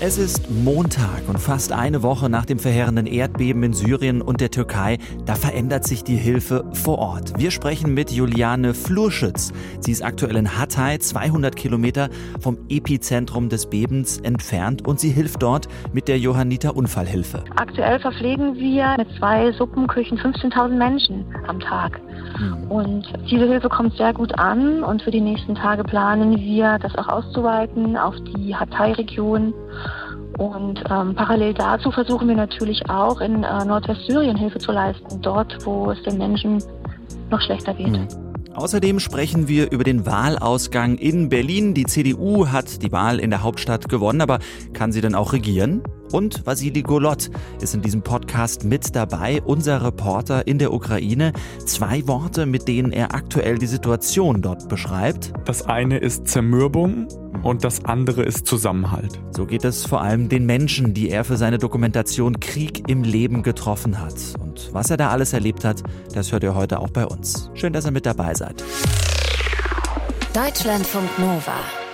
Es 0.00 0.16
ist 0.16 0.48
Montag 0.48 1.28
und 1.28 1.40
fast 1.40 1.72
eine 1.72 2.04
Woche 2.04 2.30
nach 2.30 2.46
dem 2.46 2.60
verheerenden 2.60 3.06
Erdbeben 3.06 3.64
in 3.64 3.72
Syrien 3.72 4.22
und 4.22 4.40
der 4.40 4.52
Türkei, 4.52 4.98
da 5.26 5.34
verändert 5.34 5.82
sich 5.82 6.04
die 6.04 6.14
Hilfe 6.14 6.64
vor 6.72 6.98
Ort. 7.00 7.32
Wir 7.36 7.50
sprechen 7.50 7.94
mit 7.94 8.12
Juliane 8.12 8.74
Flurschütz. 8.74 9.52
Sie 9.80 9.90
ist 9.90 10.04
aktuell 10.04 10.36
in 10.36 10.56
Hatay, 10.56 11.00
200 11.00 11.56
Kilometer 11.56 12.10
vom 12.38 12.58
Epizentrum 12.68 13.48
des 13.48 13.66
Bebens 13.66 14.18
entfernt 14.18 14.86
und 14.86 15.00
sie 15.00 15.10
hilft 15.10 15.42
dort 15.42 15.66
mit 15.92 16.06
der 16.06 16.20
Johanniter 16.20 16.76
Unfallhilfe. 16.76 17.42
Aktuell 17.56 17.98
verpflegen 17.98 18.54
wir 18.54 18.94
mit 18.98 19.08
zwei 19.18 19.50
Suppenküchen 19.50 20.16
15.000 20.16 20.76
Menschen 20.76 21.24
am 21.48 21.58
Tag. 21.58 22.00
Mhm. 22.38 22.70
Und 22.70 23.12
diese 23.28 23.48
Hilfe 23.48 23.68
kommt 23.68 23.96
sehr 23.96 24.14
gut 24.14 24.38
an 24.38 24.84
und 24.84 25.02
für 25.02 25.10
die 25.10 25.20
nächsten 25.20 25.56
Tage 25.56 25.82
planen 25.82 26.36
wir, 26.36 26.78
das 26.78 26.94
auch 26.94 27.08
auszuweiten 27.08 27.96
auf 27.96 28.14
die 28.36 28.54
Hatay-Region. 28.54 29.52
Und 30.36 30.82
ähm, 30.90 31.14
parallel 31.14 31.54
dazu 31.54 31.90
versuchen 31.90 32.28
wir 32.28 32.36
natürlich 32.36 32.88
auch 32.88 33.20
in 33.20 33.42
äh, 33.42 33.64
Nordwestsyrien 33.64 34.36
Hilfe 34.36 34.58
zu 34.58 34.72
leisten, 34.72 35.20
dort, 35.22 35.64
wo 35.64 35.90
es 35.90 36.02
den 36.02 36.18
Menschen 36.18 36.62
noch 37.30 37.40
schlechter 37.40 37.74
geht. 37.74 37.88
Mhm. 37.88 38.08
Außerdem 38.58 38.98
sprechen 38.98 39.46
wir 39.46 39.70
über 39.70 39.84
den 39.84 40.04
Wahlausgang 40.04 40.96
in 40.96 41.28
Berlin. 41.28 41.74
Die 41.74 41.84
CDU 41.84 42.48
hat 42.48 42.82
die 42.82 42.90
Wahl 42.90 43.20
in 43.20 43.30
der 43.30 43.44
Hauptstadt 43.44 43.88
gewonnen, 43.88 44.20
aber 44.20 44.40
kann 44.72 44.90
sie 44.90 45.00
denn 45.00 45.14
auch 45.14 45.32
regieren? 45.32 45.80
Und 46.10 46.44
Vasili 46.44 46.82
Golot 46.82 47.30
ist 47.60 47.74
in 47.74 47.82
diesem 47.82 48.02
Podcast 48.02 48.64
mit 48.64 48.96
dabei, 48.96 49.42
unser 49.42 49.84
Reporter 49.84 50.48
in 50.48 50.58
der 50.58 50.72
Ukraine. 50.72 51.32
Zwei 51.66 52.08
Worte, 52.08 52.46
mit 52.46 52.66
denen 52.66 52.90
er 52.90 53.14
aktuell 53.14 53.58
die 53.58 53.66
Situation 53.66 54.42
dort 54.42 54.68
beschreibt. 54.68 55.32
Das 55.44 55.62
eine 55.62 55.98
ist 55.98 56.26
Zermürbung 56.26 57.06
und 57.42 57.64
das 57.64 57.84
andere 57.84 58.22
ist 58.22 58.46
Zusammenhalt. 58.46 59.20
So 59.30 59.46
geht 59.46 59.64
es 59.64 59.86
vor 59.86 60.00
allem 60.00 60.28
den 60.28 60.46
Menschen, 60.46 60.94
die 60.94 61.10
er 61.10 61.24
für 61.24 61.36
seine 61.36 61.58
Dokumentation 61.58 62.40
Krieg 62.40 62.88
im 62.88 63.02
Leben 63.02 63.42
getroffen 63.42 64.00
hat. 64.00 64.14
Und 64.40 64.70
was 64.72 64.90
er 64.90 64.96
da 64.96 65.10
alles 65.10 65.32
erlebt 65.32 65.64
hat, 65.64 65.82
das 66.14 66.32
hört 66.32 66.42
ihr 66.42 66.54
heute 66.54 66.80
auch 66.80 66.90
bei 66.90 67.06
uns. 67.06 67.50
Schön, 67.54 67.72
dass 67.72 67.84
ihr 67.84 67.92
mit 67.92 68.06
dabei 68.06 68.34
seid. 68.34 68.62
Deutschlandfunk 70.34 71.18
Nova. 71.18 71.87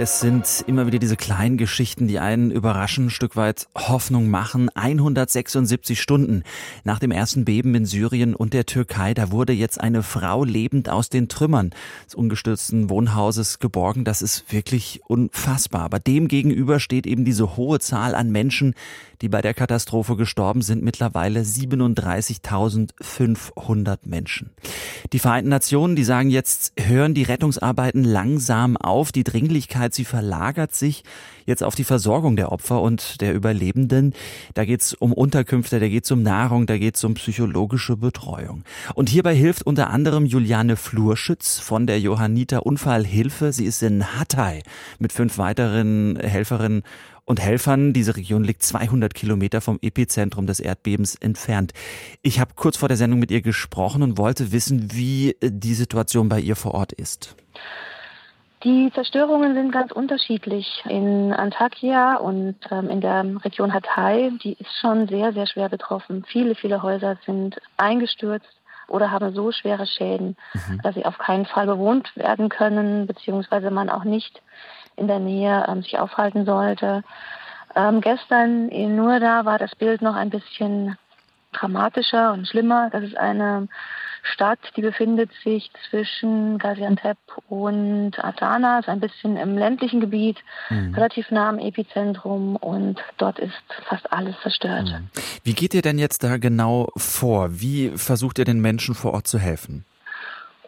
Es 0.00 0.18
sind 0.18 0.64
immer 0.66 0.86
wieder 0.86 0.98
diese 0.98 1.18
kleinen 1.18 1.58
Geschichten, 1.58 2.08
die 2.08 2.18
einen 2.18 2.50
überraschen, 2.50 3.08
ein 3.08 3.10
Stück 3.10 3.36
weit 3.36 3.68
Hoffnung 3.76 4.30
machen. 4.30 4.70
176 4.74 6.00
Stunden 6.00 6.42
nach 6.84 6.98
dem 6.98 7.10
ersten 7.10 7.44
Beben 7.44 7.74
in 7.74 7.84
Syrien 7.84 8.34
und 8.34 8.54
der 8.54 8.64
Türkei, 8.64 9.12
da 9.12 9.30
wurde 9.30 9.52
jetzt 9.52 9.78
eine 9.78 10.02
Frau 10.02 10.42
lebend 10.42 10.88
aus 10.88 11.10
den 11.10 11.28
Trümmern 11.28 11.72
des 12.06 12.14
ungestürzten 12.14 12.88
Wohnhauses 12.88 13.58
geborgen. 13.58 14.06
Das 14.06 14.22
ist 14.22 14.50
wirklich 14.50 15.02
unfassbar. 15.06 15.82
Aber 15.82 15.98
dem 15.98 16.28
gegenüber 16.28 16.80
steht 16.80 17.06
eben 17.06 17.26
diese 17.26 17.58
hohe 17.58 17.78
Zahl 17.78 18.14
an 18.14 18.32
Menschen, 18.32 18.72
die 19.20 19.28
bei 19.28 19.42
der 19.42 19.52
Katastrophe 19.52 20.16
gestorben 20.16 20.62
sind. 20.62 20.82
Mittlerweile 20.82 21.42
37.500 21.42 23.98
Menschen. 24.04 24.48
Die 25.12 25.18
Vereinten 25.18 25.50
Nationen, 25.50 25.94
die 25.94 26.04
sagen 26.04 26.30
jetzt, 26.30 26.72
hören 26.78 27.12
die 27.12 27.24
Rettungsarbeiten 27.24 28.02
langsam 28.02 28.78
auf. 28.78 29.12
Die 29.12 29.24
Dringlichkeit 29.24 29.89
Öffentlichkeit, 29.90 29.94
sie 29.94 30.04
verlagert 30.04 30.74
sich 30.74 31.02
jetzt 31.46 31.62
auf 31.62 31.74
die 31.74 31.84
Versorgung 31.84 32.36
der 32.36 32.52
Opfer 32.52 32.80
und 32.80 33.20
der 33.20 33.34
Überlebenden. 33.34 34.14
Da 34.54 34.64
geht 34.64 34.82
es 34.82 34.94
um 34.94 35.12
Unterkünfte, 35.12 35.80
da 35.80 35.88
geht 35.88 36.04
es 36.04 36.10
um 36.10 36.22
Nahrung, 36.22 36.66
da 36.66 36.78
geht 36.78 36.96
es 36.96 37.04
um 37.04 37.14
psychologische 37.14 37.96
Betreuung. 37.96 38.62
Und 38.94 39.08
hierbei 39.08 39.34
hilft 39.34 39.66
unter 39.66 39.90
anderem 39.90 40.26
Juliane 40.26 40.76
Flurschütz 40.76 41.58
von 41.58 41.86
der 41.86 42.00
Johanniter 42.00 42.66
Unfallhilfe. 42.66 43.52
Sie 43.52 43.64
ist 43.64 43.82
in 43.82 44.16
Hatay 44.16 44.62
mit 44.98 45.12
fünf 45.12 45.38
weiteren 45.38 46.18
Helferinnen 46.20 46.82
und 47.24 47.40
Helfern. 47.40 47.92
Diese 47.92 48.16
Region 48.16 48.44
liegt 48.44 48.62
200 48.62 49.14
Kilometer 49.14 49.60
vom 49.60 49.78
Epizentrum 49.82 50.46
des 50.46 50.60
Erdbebens 50.60 51.16
entfernt. 51.16 51.72
Ich 52.22 52.38
habe 52.38 52.54
kurz 52.54 52.76
vor 52.76 52.88
der 52.88 52.96
Sendung 52.96 53.18
mit 53.18 53.30
ihr 53.30 53.42
gesprochen 53.42 54.02
und 54.02 54.18
wollte 54.18 54.52
wissen, 54.52 54.92
wie 54.92 55.36
die 55.42 55.74
Situation 55.74 56.28
bei 56.28 56.40
ihr 56.40 56.56
vor 56.56 56.74
Ort 56.74 56.92
ist. 56.92 57.34
Die 58.62 58.92
Zerstörungen 58.92 59.54
sind 59.54 59.72
ganz 59.72 59.90
unterschiedlich. 59.90 60.82
In 60.86 61.32
Antakya 61.32 62.16
und 62.16 62.56
ähm, 62.70 62.90
in 62.90 63.00
der 63.00 63.24
Region 63.42 63.72
Hatay, 63.72 64.32
die 64.42 64.52
ist 64.52 64.72
schon 64.80 65.08
sehr, 65.08 65.32
sehr 65.32 65.46
schwer 65.46 65.70
betroffen. 65.70 66.24
Viele, 66.26 66.54
viele 66.54 66.82
Häuser 66.82 67.16
sind 67.24 67.58
eingestürzt 67.78 68.48
oder 68.86 69.10
haben 69.10 69.32
so 69.34 69.50
schwere 69.50 69.86
Schäden, 69.86 70.36
mhm. 70.52 70.80
dass 70.82 70.94
sie 70.94 71.06
auf 71.06 71.16
keinen 71.16 71.46
Fall 71.46 71.66
bewohnt 71.66 72.14
werden 72.16 72.50
können, 72.50 73.06
beziehungsweise 73.06 73.70
man 73.70 73.88
auch 73.88 74.04
nicht 74.04 74.42
in 74.96 75.06
der 75.06 75.20
Nähe 75.20 75.64
ähm, 75.66 75.82
sich 75.82 75.98
aufhalten 75.98 76.44
sollte. 76.44 77.02
Ähm, 77.74 78.02
gestern 78.02 78.68
in 78.68 78.96
Nurda 78.96 79.46
war 79.46 79.58
das 79.58 79.74
Bild 79.74 80.02
noch 80.02 80.16
ein 80.16 80.28
bisschen 80.28 80.98
dramatischer 81.52 82.32
und 82.32 82.46
schlimmer. 82.46 82.90
Das 82.90 83.04
ist 83.04 83.16
eine 83.16 83.68
Stadt, 84.22 84.58
die 84.76 84.82
befindet 84.82 85.30
sich 85.44 85.70
zwischen 85.88 86.58
Gaziantep 86.58 87.18
und 87.48 88.12
Adana, 88.18 88.80
ist 88.80 88.88
ein 88.88 89.00
bisschen 89.00 89.36
im 89.36 89.56
ländlichen 89.56 90.00
Gebiet, 90.00 90.38
mhm. 90.68 90.94
relativ 90.94 91.30
nah 91.30 91.48
am 91.48 91.58
Epizentrum 91.58 92.56
und 92.56 93.00
dort 93.18 93.38
ist 93.38 93.52
fast 93.88 94.12
alles 94.12 94.34
zerstört. 94.42 94.88
Mhm. 94.88 95.08
Wie 95.44 95.54
geht 95.54 95.74
ihr 95.74 95.82
denn 95.82 95.98
jetzt 95.98 96.22
da 96.22 96.36
genau 96.36 96.88
vor? 96.96 97.60
Wie 97.60 97.92
versucht 97.96 98.38
ihr 98.38 98.44
den 98.44 98.60
Menschen 98.60 98.94
vor 98.94 99.12
Ort 99.14 99.26
zu 99.26 99.38
helfen? 99.38 99.84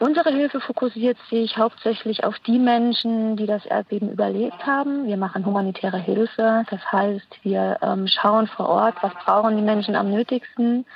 Unsere 0.02 0.32
Hilfe 0.32 0.60
fokussiert 0.60 1.16
sich 1.30 1.56
hauptsächlich 1.56 2.24
auf 2.24 2.36
die 2.40 2.58
Menschen, 2.58 3.36
die 3.36 3.46
das 3.46 3.64
Erdbeben 3.64 4.10
überlebt 4.10 4.66
haben. 4.66 5.06
Wir 5.06 5.16
machen 5.16 5.46
humanitäre 5.46 5.98
Hilfe. 5.98 6.64
Das 6.68 6.80
heißt, 6.90 7.38
wir 7.44 7.78
ähm, 7.82 8.08
schauen 8.08 8.48
vor 8.48 8.68
Ort, 8.68 8.96
was 9.00 9.12
brauchen 9.24 9.56
die 9.56 9.62
Menschen 9.62 9.94
am 9.94 10.10
nötigsten. 10.10 10.86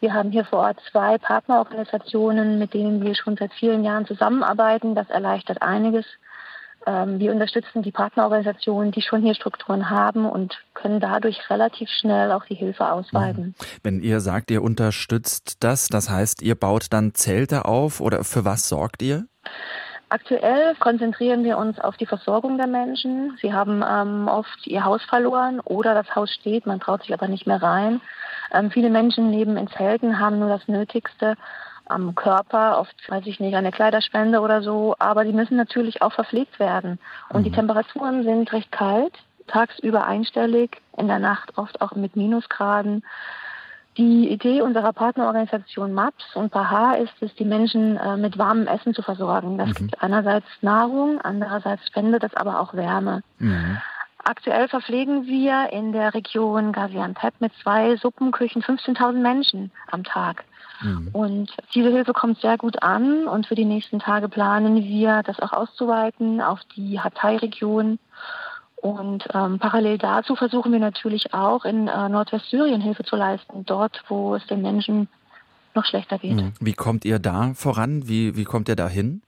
Wir 0.00 0.12
haben 0.12 0.30
hier 0.30 0.44
vor 0.44 0.60
Ort 0.60 0.78
zwei 0.90 1.18
Partnerorganisationen, 1.18 2.58
mit 2.58 2.74
denen 2.74 3.02
wir 3.02 3.14
schon 3.14 3.36
seit 3.36 3.52
vielen 3.54 3.84
Jahren 3.84 4.06
zusammenarbeiten. 4.06 4.94
Das 4.94 5.08
erleichtert 5.10 5.62
einiges. 5.62 6.04
Ähm, 6.86 7.18
wir 7.18 7.32
unterstützen 7.32 7.82
die 7.82 7.92
Partnerorganisationen, 7.92 8.92
die 8.92 9.00
schon 9.00 9.22
hier 9.22 9.34
Strukturen 9.34 9.88
haben 9.88 10.26
und 10.26 10.58
können 10.74 11.00
dadurch 11.00 11.38
relativ 11.48 11.88
schnell 11.88 12.30
auch 12.32 12.44
die 12.44 12.54
Hilfe 12.54 12.90
ausweiten. 12.90 13.46
Mhm. 13.46 13.54
Wenn 13.82 14.00
ihr 14.00 14.20
sagt, 14.20 14.50
ihr 14.50 14.62
unterstützt 14.62 15.62
das, 15.62 15.88
das 15.88 16.10
heißt, 16.10 16.42
ihr 16.42 16.54
baut 16.54 16.92
dann 16.92 17.14
Zelte 17.14 17.64
auf 17.64 18.00
oder 18.00 18.24
für 18.24 18.44
was 18.44 18.68
sorgt 18.68 19.02
ihr? 19.02 19.24
Aktuell 20.10 20.74
konzentrieren 20.78 21.42
wir 21.44 21.56
uns 21.58 21.80
auf 21.80 21.96
die 21.96 22.06
Versorgung 22.06 22.58
der 22.58 22.66
Menschen. 22.66 23.36
Sie 23.40 23.52
haben 23.52 23.82
ähm, 23.82 24.28
oft 24.28 24.66
ihr 24.66 24.84
Haus 24.84 25.02
verloren 25.04 25.60
oder 25.60 25.94
das 25.94 26.14
Haus 26.14 26.30
steht, 26.30 26.66
man 26.66 26.80
traut 26.80 27.02
sich 27.02 27.12
aber 27.14 27.26
nicht 27.26 27.46
mehr 27.46 27.62
rein. 27.62 28.00
Ähm, 28.54 28.70
viele 28.70 28.90
Menschen 28.90 29.30
leben 29.30 29.56
in 29.56 29.68
Zelten, 29.68 30.20
haben 30.20 30.38
nur 30.38 30.48
das 30.48 30.66
Nötigste 30.68 31.36
am 31.86 32.14
Körper, 32.14 32.78
oft, 32.78 32.94
weiß 33.08 33.26
ich 33.26 33.40
nicht, 33.40 33.54
eine 33.54 33.70
Kleiderspende 33.70 34.40
oder 34.40 34.62
so, 34.62 34.94
aber 34.98 35.24
die 35.24 35.32
müssen 35.32 35.56
natürlich 35.56 36.00
auch 36.02 36.12
verpflegt 36.12 36.58
werden. 36.58 36.98
Und 37.28 37.40
mhm. 37.40 37.44
die 37.44 37.52
Temperaturen 37.52 38.22
sind 38.22 38.52
recht 38.52 38.72
kalt, 38.72 39.12
tagsüber 39.46 40.06
einstellig, 40.06 40.80
in 40.96 41.08
der 41.08 41.18
Nacht 41.18 41.58
oft 41.58 41.80
auch 41.82 41.92
mit 41.94 42.16
Minusgraden. 42.16 43.04
Die 43.96 44.28
Idee 44.28 44.62
unserer 44.62 44.92
Partnerorganisation 44.92 45.92
MAPS 45.92 46.34
und 46.34 46.50
PAHA 46.50 46.94
ist 46.94 47.14
es, 47.20 47.34
die 47.36 47.44
Menschen 47.44 47.96
äh, 47.96 48.16
mit 48.16 48.38
warmem 48.38 48.66
Essen 48.66 48.92
zu 48.92 49.02
versorgen. 49.02 49.56
Das 49.58 49.68
mhm. 49.68 49.74
gibt 49.74 50.02
einerseits 50.02 50.46
Nahrung, 50.62 51.20
andererseits 51.20 51.86
spendet 51.86 52.22
das 52.22 52.34
aber 52.34 52.60
auch 52.60 52.74
Wärme. 52.74 53.22
Mhm. 53.38 53.78
Aktuell 54.24 54.68
verpflegen 54.68 55.26
wir 55.26 55.70
in 55.70 55.92
der 55.92 56.14
Region 56.14 56.72
Gaziantep 56.72 57.34
mit 57.40 57.52
zwei 57.62 57.96
Suppenküchen 57.96 58.62
15.000 58.62 59.12
Menschen 59.12 59.70
am 59.90 60.02
Tag. 60.02 60.44
Mhm. 60.80 61.08
Und 61.12 61.50
diese 61.74 61.90
Hilfe 61.90 62.14
kommt 62.14 62.40
sehr 62.40 62.56
gut 62.56 62.82
an 62.82 63.26
und 63.26 63.46
für 63.46 63.54
die 63.54 63.66
nächsten 63.66 63.98
Tage 63.98 64.28
planen 64.28 64.82
wir, 64.82 65.22
das 65.22 65.38
auch 65.40 65.52
auszuweiten 65.52 66.40
auf 66.40 66.60
die 66.74 66.98
Hatay-Region. 66.98 67.98
Und 68.76 69.26
ähm, 69.32 69.58
parallel 69.58 69.98
dazu 69.98 70.36
versuchen 70.36 70.72
wir 70.72 70.78
natürlich 70.78 71.32
auch 71.32 71.64
in 71.64 71.88
äh, 71.88 72.08
Nordwestsyrien 72.08 72.80
Hilfe 72.80 73.04
zu 73.04 73.16
leisten, 73.16 73.64
dort, 73.66 74.02
wo 74.08 74.34
es 74.34 74.46
den 74.46 74.62
Menschen 74.62 75.08
noch 75.74 75.84
schlechter 75.84 76.18
geht. 76.18 76.36
Mhm. 76.36 76.52
Wie 76.60 76.74
kommt 76.74 77.04
ihr 77.04 77.18
da 77.18 77.52
voran? 77.54 78.08
Wie, 78.08 78.36
wie 78.36 78.44
kommt 78.44 78.68
ihr 78.68 78.76
da 78.76 78.88
hin? 78.88 79.22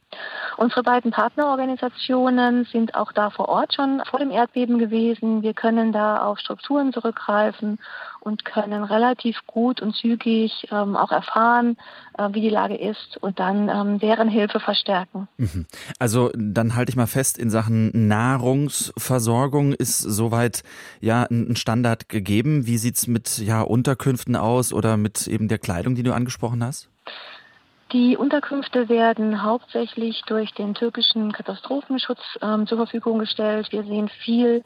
Unsere 0.57 0.83
beiden 0.83 1.11
Partnerorganisationen 1.11 2.65
sind 2.73 2.95
auch 2.95 3.13
da 3.13 3.31
vor 3.31 3.49
Ort 3.49 3.75
schon 3.75 4.03
vor 4.09 4.19
dem 4.19 4.31
Erdbeben 4.31 4.79
gewesen. 4.79 5.43
Wir 5.43 5.53
können 5.53 5.93
da 5.93 6.25
auf 6.25 6.39
Strukturen 6.39 6.93
zurückgreifen 6.93 7.79
und 8.21 8.45
können 8.45 8.83
relativ 8.83 9.39
gut 9.47 9.83
und 9.83 9.95
zügig 9.95 10.67
ähm, 10.71 10.97
auch 10.97 11.13
erfahren, 11.13 11.77
äh, 12.19 12.31
wie 12.33 12.41
die 12.41 12.51
Lage 12.51 12.77
ist 12.77 13.19
und 13.21 13.39
dann 13.39 13.69
ähm, 13.69 13.99
deren 13.99 14.29
Hilfe 14.29 14.59
verstärken. 14.59 15.29
Mhm. 15.37 15.67
Also 15.99 16.31
dann 16.35 16.75
halte 16.75 16.91
ich 16.91 16.97
mal 16.97 17.07
fest, 17.07 17.39
in 17.39 17.51
Sachen 17.51 18.09
Nahrungsversorgung 18.09 19.75
ist 19.75 20.01
soweit 20.01 20.63
ja 21.01 21.27
ein 21.31 21.57
Standard 21.57 22.09
gegeben. 22.09 22.67
Wie 22.67 22.79
sieht 22.79 22.97
es 22.97 23.07
mit 23.07 23.39
ja, 23.39 23.61
Unterkünften 23.61 24.37
aus 24.37 24.73
oder 24.73 24.97
mit 24.97 25.27
eben 25.27 25.49
der 25.49 25.59
Kleidung, 25.59 25.95
die 25.95 26.03
du 26.03 26.15
angesprochen 26.15 26.65
hast? 26.65 26.89
Die 27.93 28.17
Unterkünfte 28.17 28.89
werden 28.89 29.45
hauptsächlich 29.45 30.23
durch 30.27 30.53
den 30.55 30.75
türkischen 30.75 31.33
Katastrophenschutz 31.33 32.21
ähm, 32.43 32.67
zur 32.67 32.79
Verfügung 32.79 33.19
gestellt. 33.21 33.71
Wir 33.71 33.85
sehen 33.85 34.09
viel 34.25 34.65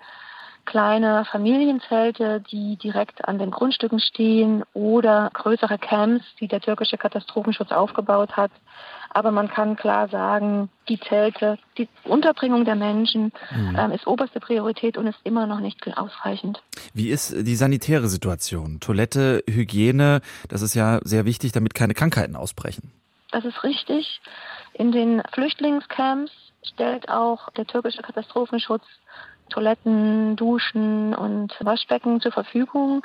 kleine 0.65 1.25
Familienzelte, 1.31 2.43
die 2.51 2.77
direkt 2.77 3.27
an 3.27 3.39
den 3.39 3.51
Grundstücken 3.51 4.01
stehen 4.01 4.63
oder 4.73 5.31
größere 5.35 5.79
Camps, 5.79 6.25
die 6.41 6.49
der 6.49 6.61
türkische 6.61 6.97
Katastrophenschutz 6.97 7.73
aufgebaut 7.73 8.37
hat. 8.37 8.53
Aber 9.13 9.33
man 9.33 9.49
kann 9.49 9.77
klar 9.77 10.09
sagen, 10.09 10.69
die 10.89 11.01
Zelte, 11.01 11.59
die 11.77 11.89
Unterbringung 12.05 12.65
der 12.65 12.77
Menschen 12.77 13.33
mhm. 13.51 13.77
ähm, 13.77 13.91
ist 13.91 14.07
oberste 14.07 14.39
Priorität 14.39 14.97
und 14.97 15.09
ist 15.09 15.19
immer 15.25 15.47
noch 15.47 15.61
nicht 15.61 15.85
ausreichend. 15.97 16.63
Wie 16.95 17.09
ist 17.09 17.35
die 17.37 17.57
sanitäre 17.57 18.07
Situation? 18.07 18.79
Toilette, 18.79 19.43
Hygiene, 19.49 20.21
das 20.49 20.63
ist 20.63 20.75
ja 20.75 21.01
sehr 21.03 21.25
wichtig, 21.25 21.51
damit 21.53 21.75
keine 21.75 21.95
Krankheiten 21.95 22.37
ausbrechen. 22.37 22.93
Das 23.33 23.45
ist 23.45 23.63
richtig. 23.63 24.21
In 24.73 24.93
den 24.93 25.23
Flüchtlingscamps 25.33 26.33
stellt 26.63 27.09
auch 27.09 27.51
der 27.51 27.67
türkische 27.67 28.03
Katastrophenschutz 28.03 28.85
Toiletten, 29.51 30.37
Duschen 30.37 31.15
und 31.15 31.55
Waschbecken 31.61 32.21
zur 32.21 32.33
Verfügung. 32.33 33.05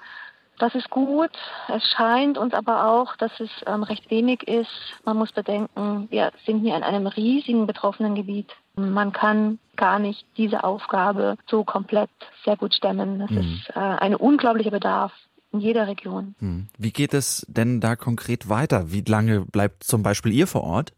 Das 0.57 0.73
ist 0.73 0.89
gut. 0.89 1.31
Es 1.67 1.83
scheint 1.97 2.37
uns 2.37 2.53
aber 2.53 2.87
auch, 2.87 3.15
dass 3.17 3.31
es 3.39 3.49
ähm, 3.65 3.83
recht 3.83 4.09
wenig 4.09 4.47
ist. 4.47 4.69
Man 5.03 5.17
muss 5.17 5.31
bedenken, 5.33 6.07
wir 6.09 6.31
sind 6.45 6.61
hier 6.61 6.77
in 6.77 6.83
einem 6.83 7.07
riesigen 7.07 7.67
betroffenen 7.67 8.15
Gebiet. 8.15 8.49
Man 8.75 9.11
kann 9.11 9.59
gar 9.75 9.99
nicht 9.99 10.25
diese 10.37 10.63
Aufgabe 10.63 11.37
so 11.47 11.63
komplett 11.65 12.09
sehr 12.45 12.55
gut 12.55 12.73
stemmen. 12.73 13.19
Das 13.19 13.31
mhm. 13.31 13.37
ist 13.39 13.69
äh, 13.75 13.79
ein 13.79 14.15
unglaublicher 14.15 14.71
Bedarf 14.71 15.11
in 15.55 15.61
jeder 15.61 15.87
Region. 15.87 16.35
Mhm. 16.39 16.67
Wie 16.77 16.91
geht 16.91 17.13
es 17.13 17.45
denn 17.49 17.81
da 17.81 17.95
konkret 17.95 18.49
weiter? 18.49 18.91
Wie 18.91 19.01
lange 19.01 19.41
bleibt 19.41 19.83
zum 19.83 20.03
Beispiel 20.03 20.33
ihr 20.33 20.47
vor 20.47 20.63
Ort? 20.63 20.93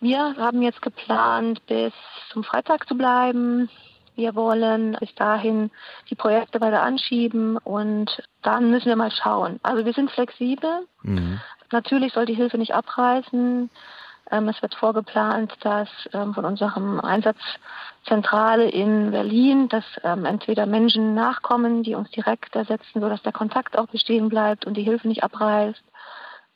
Wir 0.00 0.36
haben 0.36 0.62
jetzt 0.62 0.82
geplant, 0.82 1.64
bis 1.66 1.92
zum 2.32 2.44
Freitag 2.44 2.86
zu 2.86 2.96
bleiben. 2.96 3.68
Wir 4.14 4.34
wollen 4.34 4.96
bis 4.98 5.14
dahin 5.14 5.70
die 6.08 6.14
Projekte 6.14 6.60
weiter 6.60 6.82
anschieben 6.82 7.58
und 7.58 8.22
dann 8.42 8.70
müssen 8.70 8.86
wir 8.86 8.96
mal 8.96 9.10
schauen. 9.10 9.60
Also 9.62 9.84
wir 9.84 9.92
sind 9.92 10.10
flexibel. 10.10 10.86
Mhm. 11.02 11.40
Natürlich 11.70 12.12
soll 12.12 12.26
die 12.26 12.34
Hilfe 12.34 12.56
nicht 12.56 12.74
abreißen. 12.74 13.70
Ähm, 14.30 14.48
es 14.48 14.60
wird 14.62 14.74
vorgeplant, 14.74 15.52
dass 15.60 15.88
ähm, 16.12 16.34
von 16.34 16.44
unserem 16.44 17.00
Einsatzzentrale 18.06 18.68
in 18.68 19.10
Berlin, 19.10 19.68
dass 19.68 19.84
ähm, 20.02 20.24
entweder 20.24 20.66
Menschen 20.66 21.14
nachkommen, 21.14 21.82
die 21.82 21.94
uns 21.94 22.10
direkt 22.10 22.54
ersetzen, 22.54 23.00
sodass 23.00 23.22
der 23.22 23.32
Kontakt 23.32 23.76
auch 23.76 23.88
bestehen 23.88 24.28
bleibt 24.28 24.64
und 24.64 24.76
die 24.76 24.82
Hilfe 24.82 25.08
nicht 25.08 25.22
abreißt. 25.22 25.82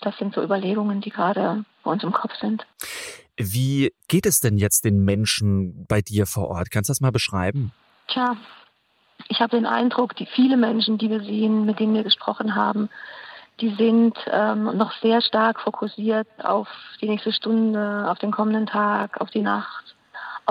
Das 0.01 0.17
sind 0.19 0.35
so 0.35 0.43
Überlegungen, 0.43 1.01
die 1.01 1.11
gerade 1.11 1.65
bei 1.83 1.91
uns 1.91 2.03
im 2.03 2.13
Kopf 2.13 2.35
sind. 2.41 2.67
Wie 3.37 3.93
geht 4.09 4.27
es 4.27 4.41
denn 4.41 4.59
jetzt 4.59 4.85
den 4.85 5.05
Menschen 5.05 5.87
bei 5.87 6.01
dir 6.01 6.27
vor 6.27 6.49
Ort? 6.49 6.71
Kannst 6.71 6.89
du 6.89 6.93
das 6.93 7.01
mal 7.01 7.13
beschreiben? 7.13 7.73
Tja, 8.09 8.37
ich 9.29 9.41
habe 9.41 9.57
den 9.57 9.67
Eindruck, 9.67 10.17
die 10.17 10.27
viele 10.27 10.57
Menschen, 10.57 10.99
die 10.99 11.11
wir 11.11 11.21
sehen, 11.21 11.67
mit 11.67 11.81
denen 11.81 11.95
wir 11.95 12.05
gesprochen 12.05 12.55
haben, 12.55 12.89
die 13.61 13.75
sind 13.75 14.17
ähm, 14.31 14.77
noch 14.77 14.93
sehr 15.03 15.21
stark 15.21 15.61
fokussiert 15.61 16.29
auf 16.43 16.69
die 17.01 17.09
nächste 17.09 17.33
Stunde, 17.33 18.07
auf 18.09 18.19
den 18.19 18.31
kommenden 18.31 18.67
Tag, 18.67 19.21
auf 19.21 19.31
die 19.31 19.43
Nacht, 19.43 19.95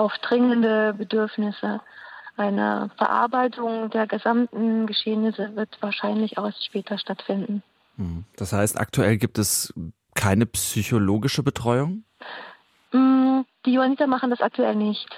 auf 0.00 0.16
dringende 0.22 0.94
Bedürfnisse. 0.94 1.80
Eine 2.36 2.90
Verarbeitung 2.96 3.90
der 3.90 4.06
gesamten 4.06 4.86
Geschehnisse 4.86 5.54
wird 5.54 5.76
wahrscheinlich 5.80 6.38
auch 6.38 6.46
erst 6.46 6.64
später 6.64 6.96
stattfinden. 6.98 7.62
Hm. 7.96 8.24
Das 8.36 8.54
heißt, 8.54 8.80
aktuell 8.80 9.18
gibt 9.18 9.38
es 9.38 9.74
keine 10.14 10.46
psychologische 10.46 11.42
Betreuung? 11.42 12.04
Mm, 12.92 13.40
die 13.66 13.74
Johanniter 13.74 14.06
machen 14.06 14.30
das 14.30 14.40
aktuell 14.40 14.74
nicht 14.74 15.08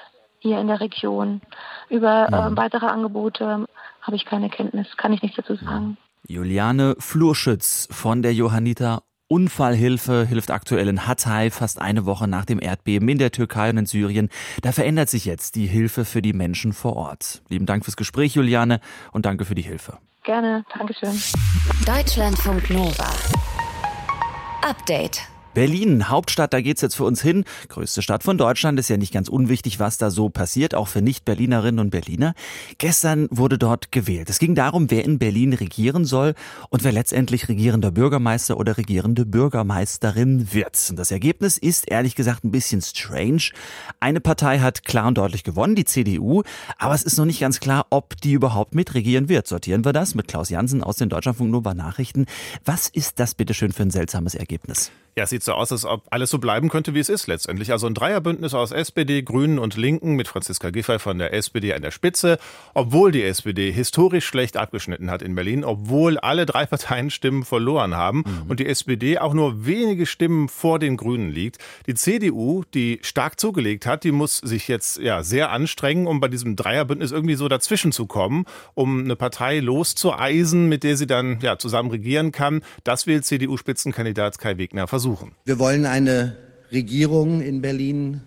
hier 0.41 0.59
in 0.59 0.67
der 0.67 0.81
Region. 0.81 1.41
Über 1.89 2.29
äh, 2.29 2.57
weitere 2.57 2.87
Angebote 2.87 3.67
habe 4.01 4.17
ich 4.17 4.25
keine 4.25 4.51
Kenntnis, 4.51 4.89
kann 4.97 5.13
ich 5.13 5.23
nichts 5.23 5.37
dazu 5.37 5.55
sagen. 5.55 5.97
Juliane 6.27 6.97
Flurschütz 6.99 7.87
von 7.93 8.23
der 8.23 8.35
Johanniter 8.35 9.03
Unfallhilfe 9.33 10.27
hilft 10.27 10.51
aktuell 10.51 10.89
in 10.89 11.07
Hatay 11.07 11.51
fast 11.51 11.81
eine 11.81 12.05
Woche 12.05 12.29
nach 12.29 12.45
dem 12.45 12.61
Erdbeben 12.61 13.09
in 13.09 13.17
der 13.17 13.33
Türkei 13.33 13.71
und 13.71 13.79
in 13.79 13.87
Syrien. 13.87 14.29
Da 14.61 14.73
verändert 14.73 15.09
sich 15.09 15.25
jetzt 15.25 15.55
die 15.55 15.67
Hilfe 15.67 16.05
für 16.05 16.21
die 16.21 16.35
Menschen 16.35 16.75
vor 16.75 16.97
Ort. 16.97 17.41
Lieben 17.49 17.65
Dank 17.65 17.87
fürs 17.87 17.97
Gespräch, 17.97 18.35
Juliane, 18.35 18.81
und 19.11 19.25
danke 19.25 19.47
für 19.47 19.55
die 19.55 19.63
Hilfe. 19.63 19.97
Gerne, 20.25 20.67
Dankeschön. 20.77 21.19
Deutschlandfunk 21.87 22.69
Nova. 22.69 23.11
Update. 24.61 25.32
Berlin, 25.55 26.09
Hauptstadt, 26.09 26.55
da 26.55 26.63
geht's 26.63 26.81
jetzt 26.81 26.95
für 26.95 27.05
uns 27.05 27.21
hin. 27.21 27.45
Größte 27.69 28.01
Stadt 28.01 28.23
von 28.23 28.39
Deutschland, 28.39 28.79
ist 28.79 28.89
ja 28.89 28.97
nicht 28.97 29.13
ganz 29.13 29.29
unwichtig, 29.29 29.79
was 29.79 29.99
da 29.99 30.11
so 30.11 30.31
passiert, 30.31 30.75
auch 30.75 30.89
für 30.89 31.03
Nicht-Berlinerinnen 31.03 31.79
und 31.79 31.91
Berliner. 31.91 32.35
Gestern 32.79 33.29
wurde 33.31 33.59
dort 33.59 33.93
gewählt. 33.93 34.31
Es 34.31 34.39
ging 34.39 34.55
darum, 34.55 34.91
wer 34.91 35.05
in 35.05 35.19
Berlin 35.19 35.53
regieren 35.53 36.07
soll 36.07 36.35
und 36.71 36.85
wer 36.85 36.93
letztendlich 36.93 37.49
regierender 37.49 37.91
Bürgermeister 37.91 38.57
oder 38.57 38.79
regierende 38.79 39.27
Bürgermeisterin 39.27 40.55
wird. 40.55 40.79
Und 40.89 40.99
das 40.99 41.11
Ergebnis 41.11 41.59
ist 41.59 41.91
ehrlich 41.91 42.15
gesagt 42.15 42.45
ein 42.45 42.51
bisschen 42.51 42.81
strange. 42.81 43.51
Eine 44.01 44.21
Partei 44.21 44.61
hat 44.61 44.85
klar 44.85 45.09
und 45.09 45.19
deutlich 45.19 45.45
gewonnen, 45.45 45.75
die 45.75 45.85
CDU, 45.85 46.45
aber 46.79 46.95
es 46.95 47.03
ist 47.03 47.19
noch 47.19 47.27
nicht 47.27 47.41
ganz 47.41 47.61
klar, 47.61 47.87
ob 47.91 48.17
die 48.21 48.33
überhaupt 48.33 48.75
mitregieren 48.75 49.29
wird. 49.29 49.47
Sortieren 49.47 49.85
wir 49.85 49.93
das 49.93 50.15
mit 50.15 50.29
Klaus 50.29 50.49
Jansen 50.49 50.83
aus 50.83 50.97
den 50.97 51.11
Deutschlandfunk 51.11 51.51
Nova 51.51 51.75
Nachrichten. 51.75 52.25
Was 52.65 52.89
ist 52.89 53.21
das 53.21 53.35
bitteschön 53.35 53.73
für 53.73 53.83
ein 53.83 53.91
seltsames 53.91 54.35
Ergebnis? 54.35 54.91
Ja, 55.15 55.25
es 55.25 55.31
sieht 55.31 55.43
so 55.43 55.53
aus, 55.53 55.71
als 55.71 55.85
ob 55.85 56.07
alles 56.11 56.31
so 56.31 56.39
bleiben 56.39 56.71
könnte, 56.71 56.95
wie 56.95 56.99
es 56.99 57.11
ist 57.11 57.27
letztendlich. 57.27 57.71
Also 57.71 57.87
ein 57.87 57.93
Dreierbündnis 57.93 58.55
aus 58.55 58.73
SPD, 58.73 59.21
Grünen 59.21 59.59
und 59.59 59.77
Linken 59.77 60.15
mit 60.15 60.27
Franziska 60.27 60.71
Giffey 60.71 60.99
von 60.99 61.19
der 61.19 61.35
SPD 61.35 61.75
an 61.75 61.83
der 61.83 61.91
Spitze. 61.91 62.39
Obwohl 62.73 63.13
die 63.13 63.23
SPD 63.23 63.71
historisch 63.73 64.25
schlecht 64.25 64.57
abgeschnitten 64.57 65.11
hat 65.11 65.21
in 65.21 65.35
Berlin, 65.35 65.65
obwohl 65.65 66.17
alle 66.17 66.47
drei 66.47 66.65
Parteien 66.73 67.11
Stimmen 67.11 67.45
verloren 67.45 67.95
haben 67.95 68.25
mhm. 68.27 68.49
und 68.51 68.59
die 68.59 68.67
SPD 68.67 69.19
auch 69.19 69.35
nur 69.35 69.67
wenige 69.67 70.07
Stimmen 70.07 70.49
vor 70.49 70.79
den 70.79 70.97
Grünen 70.97 71.29
liegt. 71.29 71.59
Die 71.87 71.95
CDU, 71.95 72.65
die 72.73 72.99
stark 73.03 73.39
zugelegt 73.39 73.85
hat, 73.85 74.05
die 74.05 74.13
muss 74.13 74.39
sich 74.39 74.67
jetzt 74.67 74.99
ja 74.99 75.23
sehr 75.23 75.51
anstrengen, 75.51 76.07
um 76.07 76.21
bei 76.21 76.29
diesem 76.29 76.57
Dreierbündnis 76.57 77.13
irgendwie 77.13 77.35
so 77.35 77.49
dazwischen 77.49 77.93
zu 77.93 78.07
kommen, 78.07 78.47
um 78.73 79.05
eine 79.05 79.17
Partei 79.17 79.61
loszueisen, 79.61 80.71
mit 80.71 80.85
der 80.85 80.97
sie 80.97 81.07
dann 81.07 81.39
ja 81.43 81.59
zusammen 81.59 81.91
regieren 81.91 82.33
kann. 82.33 82.63
Das 82.83 83.07
will 83.07 83.23
CDU-Spitzenkandidat 83.23 84.39
Kai 84.39 84.57
Wegner 84.57 84.89
versuchen 84.89 85.02
versuchen. 85.03 85.33
Wir 85.45 85.59
wollen 85.59 85.85
eine 85.85 86.37
Regierung 86.71 87.43
in 87.43 87.61
Berlin 87.61 88.21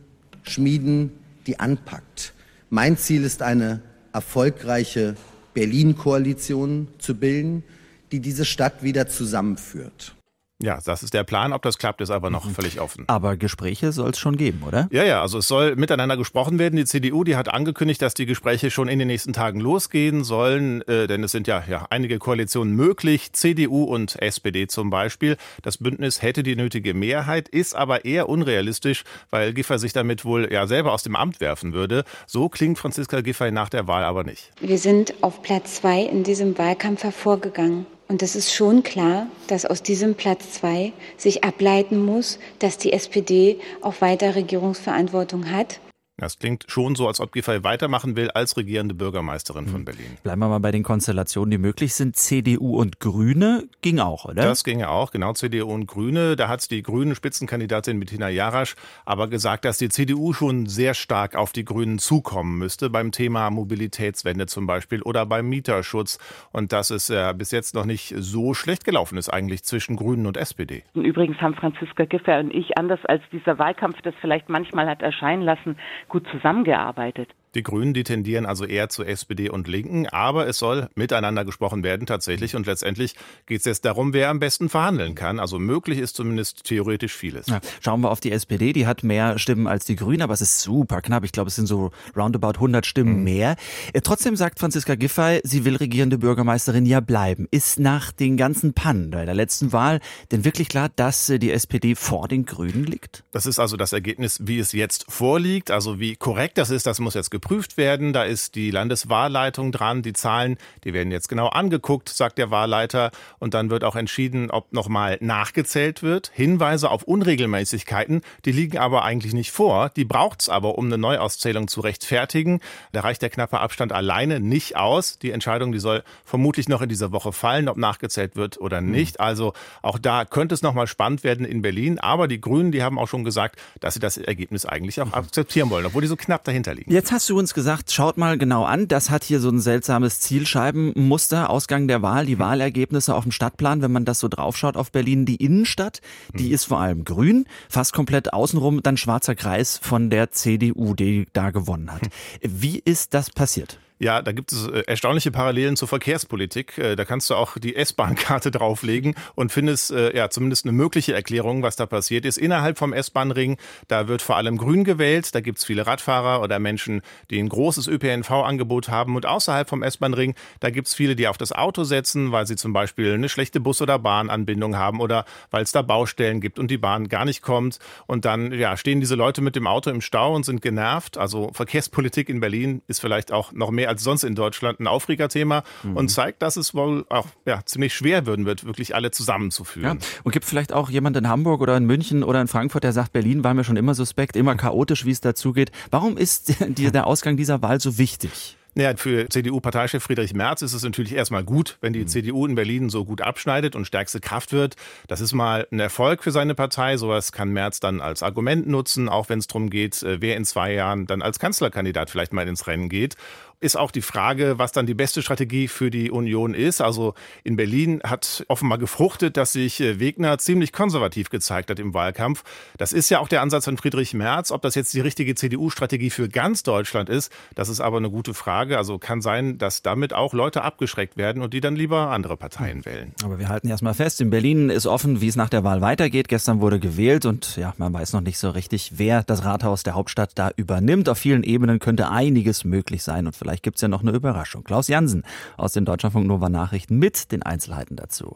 schmieden, 0.43 1.11
die 1.47 1.57
anpackt. 1.57 2.33
Mein 2.69 2.97
Ziel 2.97 3.23
ist 3.23 3.41
eine 3.41 3.81
erfolgreiche 4.11 5.15
Berlin-Koalition 5.53 6.89
zu 6.97 7.15
bilden, 7.15 7.63
die 8.11 8.19
diese 8.19 8.43
Stadt 8.43 8.83
wieder 8.83 9.07
zusammenführt. 9.07 10.14
Ja, 10.61 10.79
das 10.85 11.03
ist 11.03 11.13
der 11.13 11.25
Plan. 11.25 11.51
Ob 11.51 11.63
das 11.63 11.77
klappt, 11.77 11.99
ist 11.99 12.11
aber 12.11 12.29
noch 12.29 12.45
mhm. 12.45 12.51
völlig 12.51 12.79
offen. 12.79 13.03
Aber 13.07 13.35
Gespräche 13.35 13.91
soll 13.91 14.11
es 14.11 14.19
schon 14.19 14.37
geben, 14.37 14.63
oder? 14.65 14.87
Ja, 14.89 15.03
ja, 15.03 15.21
also 15.21 15.39
es 15.39 15.47
soll 15.49 15.75
miteinander 15.75 16.15
gesprochen 16.15 16.59
werden. 16.59 16.77
Die 16.77 16.85
CDU, 16.85 17.25
die 17.25 17.35
hat 17.35 17.49
angekündigt, 17.49 18.01
dass 18.01 18.13
die 18.13 18.25
Gespräche 18.25 18.71
schon 18.71 18.87
in 18.87 18.97
den 18.97 19.09
nächsten 19.09 19.33
Tagen 19.33 19.59
losgehen 19.59 20.23
sollen, 20.23 20.81
äh, 20.87 21.07
denn 21.07 21.23
es 21.23 21.33
sind 21.33 21.47
ja, 21.47 21.61
ja 21.69 21.87
einige 21.89 22.19
Koalitionen 22.19 22.73
möglich, 22.73 23.33
CDU 23.33 23.83
und 23.83 24.21
SPD 24.21 24.67
zum 24.67 24.89
Beispiel. 24.89 25.35
Das 25.61 25.77
Bündnis 25.77 26.21
hätte 26.21 26.41
die 26.41 26.55
nötige 26.55 26.93
Mehrheit, 26.93 27.49
ist 27.49 27.75
aber 27.75 28.05
eher 28.05 28.29
unrealistisch, 28.29 29.03
weil 29.31 29.53
Giffey 29.53 29.77
sich 29.77 29.91
damit 29.91 30.23
wohl 30.23 30.51
ja 30.51 30.67
selber 30.67 30.93
aus 30.93 31.03
dem 31.03 31.17
Amt 31.17 31.41
werfen 31.41 31.73
würde. 31.73 32.05
So 32.27 32.47
klingt 32.47 32.79
Franziska 32.79 33.19
Giffey 33.19 33.51
nach 33.51 33.67
der 33.67 33.87
Wahl 33.87 34.05
aber 34.05 34.23
nicht. 34.23 34.51
Wir 34.61 34.77
sind 34.77 35.15
auf 35.21 35.41
Platz 35.41 35.75
zwei 35.75 36.01
in 36.01 36.23
diesem 36.23 36.57
Wahlkampf 36.57 37.03
hervorgegangen. 37.03 37.85
Und 38.07 38.21
es 38.21 38.35
ist 38.35 38.53
schon 38.53 38.83
klar, 38.83 39.27
dass 39.47 39.65
aus 39.65 39.81
diesem 39.81 40.13
Platz 40.13 40.51
zwei 40.51 40.93
sich 41.17 41.43
ableiten 41.43 42.05
muss, 42.05 42.37
dass 42.59 42.77
die 42.77 42.93
SPD 42.93 43.59
auch 43.81 43.99
weiter 44.01 44.35
Regierungsverantwortung 44.35 45.51
hat 45.51 45.79
das 46.17 46.39
klingt 46.39 46.65
schon 46.69 46.95
so, 46.95 47.07
als 47.07 47.19
ob 47.19 47.33
Giffey 47.33 47.63
weitermachen 47.65 48.15
will 48.15 48.31
als 48.31 48.55
regierende 48.55 48.95
Bürgermeisterin 48.95 49.67
von 49.67 49.79
hm. 49.79 49.85
Berlin. 49.85 50.17
Bleiben 50.23 50.39
wir 50.39 50.47
mal 50.47 50.59
bei 50.59 50.71
den 50.71 50.83
Konstellationen, 50.83 51.51
die 51.51 51.57
möglich 51.57 51.93
sind. 51.93 52.15
CDU 52.15 52.79
und 52.79 53.01
Grüne 53.01 53.65
ging 53.81 53.99
auch, 53.99 54.23
oder? 54.23 54.43
Das 54.43 54.63
ginge 54.63 54.89
auch, 54.89 55.11
genau. 55.11 55.33
CDU 55.33 55.73
und 55.73 55.87
Grüne. 55.87 56.37
Da 56.37 56.47
hat 56.47 56.71
die 56.71 56.81
grüne 56.81 57.15
Spitzenkandidatin 57.15 57.99
Bettina 57.99 58.29
Jarasch 58.29 58.75
aber 59.05 59.27
gesagt, 59.27 59.65
dass 59.65 59.77
die 59.77 59.89
CDU 59.89 60.31
schon 60.31 60.67
sehr 60.67 60.93
stark 60.93 61.35
auf 61.35 61.51
die 61.51 61.65
Grünen 61.65 61.99
zukommen 61.99 62.57
müsste 62.57 62.89
beim 62.89 63.11
Thema 63.11 63.49
Mobilitätswende 63.49 64.45
zum 64.45 64.67
Beispiel 64.67 65.01
oder 65.01 65.25
beim 65.25 65.49
Mieterschutz. 65.49 66.17
Und 66.53 66.71
dass 66.71 66.91
es 66.91 67.09
äh, 67.09 67.33
bis 67.37 67.51
jetzt 67.51 67.75
noch 67.75 67.85
nicht 67.85 68.13
so 68.17 68.53
schlecht 68.53 68.85
gelaufen 68.85 69.17
ist 69.17 69.27
eigentlich 69.27 69.63
zwischen 69.63 69.97
Grünen 69.97 70.27
und 70.27 70.37
SPD. 70.37 70.83
Übrigens 70.93 71.41
haben 71.41 71.55
Franziska 71.55 72.05
Giffey 72.05 72.39
und 72.39 72.53
ich, 72.53 72.77
anders 72.77 73.03
als 73.03 73.21
dieser 73.33 73.59
Wahlkampf 73.59 74.01
das 74.01 74.13
vielleicht 74.21 74.47
manchmal 74.47 74.87
hat 74.87 75.01
erscheinen 75.01 75.41
lassen, 75.41 75.75
gut 76.09 76.27
zusammengearbeitet. 76.31 77.29
Die 77.55 77.63
Grünen, 77.63 77.93
die 77.93 78.03
tendieren 78.03 78.45
also 78.45 78.65
eher 78.65 78.89
zu 78.89 79.05
SPD 79.05 79.49
und 79.49 79.69
Linken, 79.69 80.07
aber 80.07 80.45
es 80.45 80.59
soll 80.59 80.89
miteinander 80.95 81.45
gesprochen 81.45 81.83
werden 81.83 82.05
tatsächlich 82.05 82.53
und 82.53 82.67
letztendlich 82.67 83.15
geht 83.45 83.59
es 83.59 83.65
jetzt 83.65 83.85
darum, 83.85 84.11
wer 84.11 84.29
am 84.29 84.39
besten 84.39 84.67
verhandeln 84.67 85.15
kann. 85.15 85.39
Also 85.39 85.57
möglich 85.57 85.99
ist 85.99 86.17
zumindest 86.17 86.65
theoretisch 86.65 87.13
vieles. 87.13 87.47
Ja, 87.47 87.61
schauen 87.79 88.01
wir 88.01 88.11
auf 88.11 88.19
die 88.19 88.33
SPD, 88.33 88.73
die 88.73 88.87
hat 88.87 89.03
mehr 89.03 89.39
Stimmen 89.39 89.67
als 89.67 89.85
die 89.85 89.95
Grünen, 89.95 90.21
aber 90.21 90.33
es 90.33 90.41
ist 90.41 90.59
super 90.59 91.01
knapp. 91.01 91.23
Ich 91.23 91.31
glaube, 91.31 91.47
es 91.47 91.55
sind 91.55 91.67
so 91.67 91.91
roundabout 92.13 92.55
100 92.55 92.85
Stimmen 92.85 93.19
mhm. 93.19 93.23
mehr. 93.23 93.55
Äh, 93.93 94.01
trotzdem 94.01 94.35
sagt 94.35 94.59
Franziska 94.59 94.95
Giffey, 94.95 95.39
sie 95.43 95.63
will 95.63 95.77
regierende 95.77 96.17
Bürgermeisterin 96.17 96.85
ja 96.85 96.99
bleiben. 96.99 97.47
Ist 97.51 97.79
nach 97.79 98.11
den 98.11 98.35
ganzen 98.35 98.73
Pannen 98.73 99.11
bei 99.11 99.23
der 99.23 99.33
letzten 99.33 99.71
Wahl 99.71 100.01
denn 100.33 100.43
wirklich 100.43 100.67
klar, 100.67 100.89
dass 100.93 101.29
äh, 101.29 101.39
die 101.39 101.51
SPD 101.51 101.95
vor 101.95 102.27
den 102.27 102.43
Grünen 102.45 102.83
liegt? 102.83 103.23
Das 103.31 103.45
ist 103.45 103.59
also 103.59 103.77
das 103.77 103.93
Ergebnis, 103.93 104.39
wie 104.43 104.59
es 104.59 104.73
jetzt 104.73 105.05
vorliegt. 105.07 105.71
Also 105.71 106.01
wie 106.01 106.17
korrekt 106.17 106.57
das 106.57 106.69
ist, 106.69 106.85
das 106.85 106.99
muss 106.99 107.13
jetzt 107.13 107.31
geprüft 107.31 107.44
werden. 107.49 108.13
Da 108.13 108.23
ist 108.23 108.55
die 108.55 108.71
Landeswahlleitung 108.71 109.71
dran. 109.71 110.01
Die 110.01 110.13
Zahlen, 110.13 110.57
die 110.83 110.93
werden 110.93 111.11
jetzt 111.11 111.29
genau 111.29 111.47
angeguckt, 111.47 112.09
sagt 112.09 112.37
der 112.37 112.51
Wahlleiter. 112.51 113.11
Und 113.39 113.53
dann 113.53 113.69
wird 113.69 113.83
auch 113.83 113.95
entschieden, 113.95 114.49
ob 114.51 114.73
nochmal 114.73 115.17
nachgezählt 115.21 116.03
wird. 116.03 116.31
Hinweise 116.33 116.89
auf 116.89 117.03
Unregelmäßigkeiten, 117.03 118.21
die 118.45 118.51
liegen 118.51 118.77
aber 118.77 119.03
eigentlich 119.03 119.33
nicht 119.33 119.51
vor. 119.51 119.89
Die 119.95 120.05
braucht 120.05 120.41
es 120.41 120.49
aber, 120.49 120.77
um 120.77 120.85
eine 120.85 120.97
Neuauszählung 120.97 121.67
zu 121.67 121.81
rechtfertigen. 121.81 122.61
Da 122.91 123.01
reicht 123.01 123.21
der 123.21 123.29
knappe 123.29 123.59
Abstand 123.59 123.93
alleine 123.93 124.39
nicht 124.39 124.75
aus. 124.75 125.19
Die 125.19 125.31
Entscheidung, 125.31 125.71
die 125.71 125.79
soll 125.79 126.03
vermutlich 126.23 126.67
noch 126.67 126.81
in 126.81 126.89
dieser 126.89 127.11
Woche 127.11 127.31
fallen, 127.31 127.69
ob 127.69 127.77
nachgezählt 127.77 128.35
wird 128.35 128.59
oder 128.59 128.79
hm. 128.79 128.91
nicht. 128.91 129.19
Also 129.19 129.53
auch 129.81 129.99
da 129.99 130.25
könnte 130.25 130.55
es 130.55 130.61
nochmal 130.61 130.87
spannend 130.87 131.23
werden 131.23 131.45
in 131.45 131.61
Berlin. 131.61 131.99
Aber 131.99 132.27
die 132.27 132.41
Grünen, 132.41 132.71
die 132.71 132.83
haben 132.83 132.97
auch 132.97 133.07
schon 133.07 133.23
gesagt, 133.23 133.59
dass 133.79 133.93
sie 133.93 133.99
das 133.99 134.17
Ergebnis 134.17 134.65
eigentlich 134.65 134.99
auch 134.99 135.13
akzeptieren 135.13 135.69
wollen, 135.69 135.85
obwohl 135.85 136.01
die 136.01 136.07
so 136.07 136.15
knapp 136.15 136.43
dahinter 136.43 136.73
liegen. 136.73 136.91
Jetzt 136.91 137.11
hast 137.11 137.29
du 137.29 137.34
uns 137.37 137.53
gesagt, 137.53 137.91
schaut 137.91 138.17
mal 138.17 138.37
genau 138.37 138.63
an, 138.63 138.87
das 138.87 139.09
hat 139.09 139.23
hier 139.23 139.39
so 139.39 139.49
ein 139.49 139.59
seltsames 139.59 140.19
Zielscheibenmuster, 140.19 141.49
Ausgang 141.49 141.87
der 141.87 142.01
Wahl, 142.01 142.25
die 142.25 142.39
Wahlergebnisse 142.39 143.15
auf 143.15 143.23
dem 143.23 143.31
Stadtplan, 143.31 143.81
wenn 143.81 143.91
man 143.91 144.05
das 144.05 144.19
so 144.19 144.27
draufschaut 144.27 144.77
auf 144.77 144.91
Berlin, 144.91 145.25
die 145.25 145.35
Innenstadt, 145.35 146.01
die 146.33 146.47
hm. 146.47 146.53
ist 146.53 146.65
vor 146.65 146.79
allem 146.79 147.05
grün, 147.05 147.45
fast 147.69 147.93
komplett 147.93 148.33
außenrum 148.33 148.83
dann 148.83 148.97
schwarzer 148.97 149.35
Kreis 149.35 149.77
von 149.77 150.09
der 150.09 150.31
CDU, 150.31 150.93
die 150.93 151.27
da 151.33 151.51
gewonnen 151.51 151.91
hat. 151.91 152.01
Wie 152.41 152.79
ist 152.79 153.13
das 153.13 153.29
passiert? 153.29 153.79
Ja, 153.97 154.21
da 154.21 154.33
gibt 154.33 154.51
es 154.51 154.67
äh, 154.67 154.83
erstaunliche 154.87 155.31
Parallelen 155.31 155.77
zur 155.77 155.87
Verkehrspolitik. 155.87 156.77
Äh, 156.77 156.97
da 156.97 157.05
kannst 157.05 157.29
du 157.29 157.35
auch 157.35 157.57
die 157.57 157.77
S-Bahn-Karte 157.77 158.51
drauflegen 158.51 159.15
und 159.35 159.53
findest 159.53 159.91
äh, 159.91 160.13
ja 160.13 160.29
zumindest 160.29 160.65
eine 160.65 160.73
mögliche 160.73 161.13
Erklärung, 161.13 161.63
was 161.63 161.77
da 161.77 161.85
passiert 161.85 162.25
ist. 162.25 162.37
Innerhalb 162.37 162.77
vom 162.77 162.91
S-Bahn-Ring, 162.91 163.55
da 163.87 164.09
wird 164.09 164.21
vor 164.21 164.35
allem 164.35 164.57
grün 164.57 164.83
gewählt. 164.83 165.33
Da 165.33 165.39
gibt 165.39 165.59
es 165.59 165.65
viele 165.65 165.87
Radfahrer 165.87 166.41
oder 166.41 166.59
Menschen, 166.59 167.03
die 167.29 167.39
ein 167.39 167.47
großes 167.47 167.87
ÖPNV-Angebot 167.87 168.89
haben. 168.89 169.15
Und 169.15 169.25
außerhalb 169.25 169.69
vom 169.69 169.81
S-Bahn-Ring, 169.81 170.35
da 170.59 170.71
gibt 170.71 170.89
es 170.89 170.93
viele, 170.93 171.15
die 171.15 171.29
auf 171.29 171.37
das 171.37 171.53
Auto 171.53 171.85
setzen, 171.85 172.33
weil 172.33 172.45
sie 172.47 172.57
zum 172.57 172.73
Beispiel 172.73 173.13
eine 173.13 173.29
schlechte 173.29 173.61
Bus- 173.61 173.81
oder 173.81 173.97
Bahnanbindung 173.97 174.75
haben 174.75 174.99
oder 174.99 175.23
weil 175.51 175.63
es 175.63 175.71
da 175.71 175.81
Baustellen 175.81 176.41
gibt 176.41 176.59
und 176.59 176.69
die 176.69 176.77
Bahn 176.77 177.07
gar 177.07 177.23
nicht 177.23 177.41
kommt. 177.41 177.79
Und 178.07 178.25
dann 178.25 178.51
ja, 178.51 178.75
stehen 178.75 178.99
diese 178.99 179.15
Leute 179.15 179.39
mit 179.39 179.55
dem 179.55 179.67
Auto 179.67 179.89
im 179.89 180.01
Stau 180.01 180.35
und 180.35 180.43
sind 180.43 180.61
genervt. 180.61 181.17
Also 181.17 181.51
Verkehrspolitik 181.53 182.27
in 182.27 182.41
Berlin 182.41 182.81
ist 182.87 182.99
vielleicht 182.99 183.31
auch 183.31 183.53
noch 183.53 183.71
mehr 183.71 183.84
als 183.87 184.03
sonst 184.03 184.23
in 184.23 184.35
Deutschland 184.35 184.79
ein 184.79 184.87
Aufregerthema 184.87 185.63
mhm. 185.83 185.97
und 185.97 186.09
zeigt, 186.09 186.41
dass 186.41 186.57
es 186.57 186.73
wohl 186.73 187.05
auch 187.09 187.27
ja, 187.45 187.61
ziemlich 187.65 187.93
schwer 187.93 188.25
würden 188.25 188.45
wird, 188.45 188.65
wirklich 188.65 188.95
alle 188.95 189.11
zusammenzuführen. 189.11 189.99
Ja. 189.99 190.07
Und 190.23 190.31
gibt 190.31 190.45
vielleicht 190.45 190.73
auch 190.73 190.89
jemand 190.89 191.17
in 191.17 191.27
Hamburg 191.27 191.61
oder 191.61 191.77
in 191.77 191.85
München 191.85 192.23
oder 192.23 192.41
in 192.41 192.47
Frankfurt, 192.47 192.83
der 192.83 192.93
sagt, 192.93 193.13
Berlin 193.13 193.43
war 193.43 193.53
mir 193.53 193.63
schon 193.63 193.77
immer 193.77 193.95
suspekt, 193.95 194.35
immer 194.35 194.55
chaotisch, 194.55 195.05
wie 195.05 195.11
es 195.11 195.21
dazugeht. 195.21 195.71
Warum 195.91 196.17
ist 196.17 196.53
der 196.67 197.07
Ausgang 197.07 197.37
dieser 197.37 197.61
Wahl 197.61 197.79
so 197.79 197.97
wichtig? 197.97 198.57
Naja, 198.77 198.93
für 198.97 199.29
CDU-Parteichef 199.29 200.03
Friedrich 200.03 200.33
Merz 200.33 200.61
ist 200.61 200.73
es 200.73 200.83
natürlich 200.83 201.13
erstmal 201.13 201.45
gut, 201.45 201.77
wenn 201.79 201.93
die 201.93 202.01
mhm. 202.01 202.07
CDU 202.07 202.45
in 202.45 202.55
Berlin 202.55 202.89
so 202.89 203.05
gut 203.05 203.21
abschneidet 203.21 203.73
und 203.73 203.87
stärkste 203.87 204.19
Kraft 204.19 204.51
wird. 204.51 204.75
Das 205.07 205.21
ist 205.21 205.33
mal 205.33 205.65
ein 205.71 205.79
Erfolg 205.79 206.23
für 206.23 206.31
seine 206.31 206.55
Partei. 206.55 206.97
Sowas 206.97 207.31
kann 207.31 207.51
Merz 207.51 207.79
dann 207.79 208.01
als 208.01 208.21
Argument 208.21 208.67
nutzen, 208.67 209.07
auch 209.07 209.29
wenn 209.29 209.39
es 209.39 209.47
darum 209.47 209.69
geht, 209.69 210.03
äh, 210.03 210.19
wer 210.19 210.35
in 210.35 210.43
zwei 210.43 210.73
Jahren 210.73 211.07
dann 211.07 211.21
als 211.21 211.39
Kanzlerkandidat 211.39 212.09
vielleicht 212.09 212.33
mal 212.33 212.45
ins 212.49 212.67
Rennen 212.67 212.89
geht 212.89 213.15
ist 213.59 213.77
auch 213.77 213.91
die 213.91 214.01
Frage, 214.01 214.57
was 214.57 214.71
dann 214.71 214.85
die 214.85 214.93
beste 214.93 215.21
Strategie 215.21 215.67
für 215.67 215.89
die 215.89 216.11
Union 216.11 216.53
ist. 216.53 216.81
Also 216.81 217.13
in 217.43 217.55
Berlin 217.55 218.01
hat 218.03 218.43
offenbar 218.47 218.77
gefruchtet, 218.77 219.37
dass 219.37 219.53
sich 219.53 219.79
äh, 219.81 219.99
Wegner 219.99 220.37
ziemlich 220.37 220.71
konservativ 220.71 221.29
gezeigt 221.29 221.69
hat 221.69 221.79
im 221.79 221.93
Wahlkampf. 221.93 222.43
Das 222.77 222.93
ist 222.93 223.09
ja 223.09 223.19
auch 223.19 223.27
der 223.27 223.41
Ansatz 223.41 223.65
von 223.65 223.77
Friedrich 223.77 224.13
Merz. 224.13 224.51
Ob 224.51 224.61
das 224.61 224.75
jetzt 224.75 224.93
die 224.93 224.99
richtige 224.99 225.35
CDU-Strategie 225.35 226.09
für 226.09 226.29
ganz 226.29 226.63
Deutschland 226.63 227.09
ist, 227.09 227.31
das 227.55 227.69
ist 227.69 227.81
aber 227.81 227.97
eine 227.97 228.09
gute 228.09 228.33
Frage. 228.33 228.77
Also 228.77 228.99
kann 228.99 229.21
sein, 229.21 229.57
dass 229.57 229.81
damit 229.81 230.13
auch 230.13 230.33
Leute 230.33 230.63
abgeschreckt 230.63 231.17
werden 231.17 231.41
und 231.41 231.53
die 231.53 231.61
dann 231.61 231.75
lieber 231.75 232.11
andere 232.11 232.37
Parteien 232.37 232.85
wählen. 232.85 233.13
Aber 233.23 233.39
wir 233.39 233.49
halten 233.49 233.67
erstmal 233.67 233.93
fest, 233.93 234.21
in 234.21 234.29
Berlin 234.29 234.69
ist 234.69 234.85
offen, 234.85 235.21
wie 235.21 235.27
es 235.27 235.35
nach 235.35 235.49
der 235.49 235.63
Wahl 235.63 235.81
weitergeht. 235.81 236.27
Gestern 236.27 236.61
wurde 236.61 236.79
gewählt 236.79 237.25
und 237.25 237.55
ja, 237.57 237.73
man 237.77 237.93
weiß 237.93 238.13
noch 238.13 238.21
nicht 238.21 238.37
so 238.37 238.49
richtig, 238.49 238.93
wer 238.95 239.23
das 239.23 239.45
Rathaus 239.45 239.83
der 239.83 239.95
Hauptstadt 239.95 240.31
da 240.35 240.51
übernimmt. 240.55 241.09
Auf 241.09 241.17
vielen 241.17 241.43
Ebenen 241.43 241.79
könnte 241.79 242.09
einiges 242.09 242.63
möglich 242.63 243.03
sein 243.03 243.27
und 243.27 243.35
Vielleicht 243.45 243.61
gibt 243.61 243.75
es 243.77 243.81
ja 243.83 243.87
noch 243.87 244.01
eine 244.01 244.09
Überraschung. 244.09 244.63
Klaus 244.63 244.87
Jansen 244.87 245.21
aus 245.55 245.71
den 245.71 245.85
Deutschlandfunk 245.85 246.25
Nova 246.25 246.49
Nachrichten 246.49 246.97
mit 246.97 247.31
den 247.31 247.43
Einzelheiten 247.43 247.95
dazu. 247.95 248.35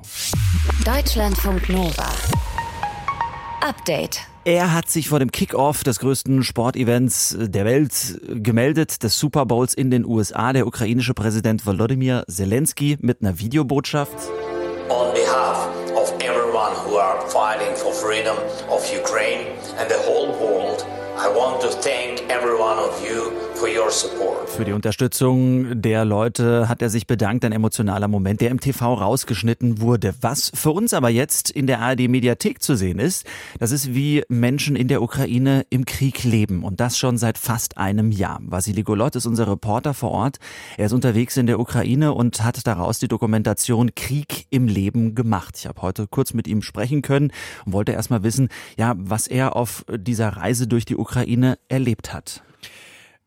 Deutschlandfunk 0.86 1.68
Nova. 1.68 2.06
Update. 3.68 4.20
Er 4.46 4.72
hat 4.72 4.88
sich 4.88 5.10
vor 5.10 5.18
dem 5.18 5.32
Kickoff 5.32 5.84
des 5.84 5.98
größten 5.98 6.44
Sportevents 6.44 7.36
der 7.40 7.66
Welt 7.66 8.22
gemeldet, 8.28 9.02
des 9.02 9.18
Super 9.18 9.48
Bowls 9.48 9.74
in 9.74 9.90
den 9.90 10.06
USA, 10.06 10.54
der 10.54 10.68
ukrainische 10.68 11.16
Präsident 11.16 11.66
Volodymyr 11.66 12.26
Zelensky 12.30 13.00
mit 13.02 13.24
einer 13.24 13.40
Videobotschaft. 13.40 14.14
On 14.90 15.12
behalf 15.16 15.70
of 15.96 16.14
everyone 16.20 16.76
who 16.86 17.00
are 17.00 17.20
fighting 17.30 17.76
for 17.76 17.92
freedom 17.92 18.38
of 18.70 18.86
Ukraine 18.96 19.58
and 19.80 19.90
the 19.90 19.98
whole 20.08 20.30
world, 20.40 20.86
I 21.18 21.36
want 21.36 21.62
to 21.62 21.70
thank 21.82 22.22
every 22.30 22.54
one 22.54 22.78
of 22.78 23.04
you. 23.04 23.49
Für 23.60 24.64
die 24.64 24.72
Unterstützung 24.72 25.82
der 25.82 26.06
Leute 26.06 26.70
hat 26.70 26.82
er 26.82 26.90
sich 26.90 27.08
bedankt, 27.08 27.44
ein 27.44 27.52
emotionaler 27.52 28.08
Moment, 28.08 28.40
der 28.40 28.52
im 28.52 28.60
TV 28.62 28.94
rausgeschnitten 28.94 29.82
wurde. 29.82 30.14
Was 30.22 30.52
für 30.54 30.72
uns 30.72 30.94
aber 30.94 31.10
jetzt 31.10 31.50
in 31.50 31.68
der 31.68 31.82
ARD 31.82 32.08
Mediathek 32.08 32.62
zu 32.62 32.76
sehen 32.76 33.00
ist, 33.00 33.26
das 33.60 33.72
ist 33.72 33.94
wie 33.94 34.24
Menschen 34.30 34.78
in 34.78 34.88
der 34.88 35.02
Ukraine 35.02 35.66
im 35.70 35.84
Krieg 35.86 36.24
leben 36.24 36.64
und 36.64 36.80
das 36.80 36.98
schon 36.98 37.18
seit 37.18 37.38
fast 37.38 37.78
einem 37.78 38.12
Jahr. 38.12 38.40
Vasili 38.44 38.84
Golot 38.84 39.18
ist 39.18 39.26
unser 39.26 39.50
Reporter 39.50 39.94
vor 39.94 40.12
Ort. 40.12 40.38
Er 40.78 40.86
ist 40.86 40.94
unterwegs 40.94 41.36
in 41.36 41.48
der 41.48 41.60
Ukraine 41.60 42.14
und 42.14 42.44
hat 42.44 42.66
daraus 42.66 43.00
die 43.00 43.10
Dokumentation 43.10 43.94
Krieg 43.94 44.46
im 44.52 44.68
Leben 44.68 45.16
gemacht. 45.16 45.56
Ich 45.58 45.68
habe 45.68 45.82
heute 45.82 46.08
kurz 46.08 46.34
mit 46.34 46.48
ihm 46.48 46.62
sprechen 46.62 47.02
können 47.02 47.32
und 47.66 47.74
wollte 47.74 47.92
erst 47.92 48.10
mal 48.10 48.24
wissen, 48.24 48.48
ja, 48.78 48.94
was 48.98 49.28
er 49.28 49.56
auf 49.58 49.84
dieser 49.94 50.30
Reise 50.30 50.68
durch 50.68 50.86
die 50.86 50.96
Ukraine 50.96 51.58
erlebt 51.68 52.14
hat. 52.14 52.42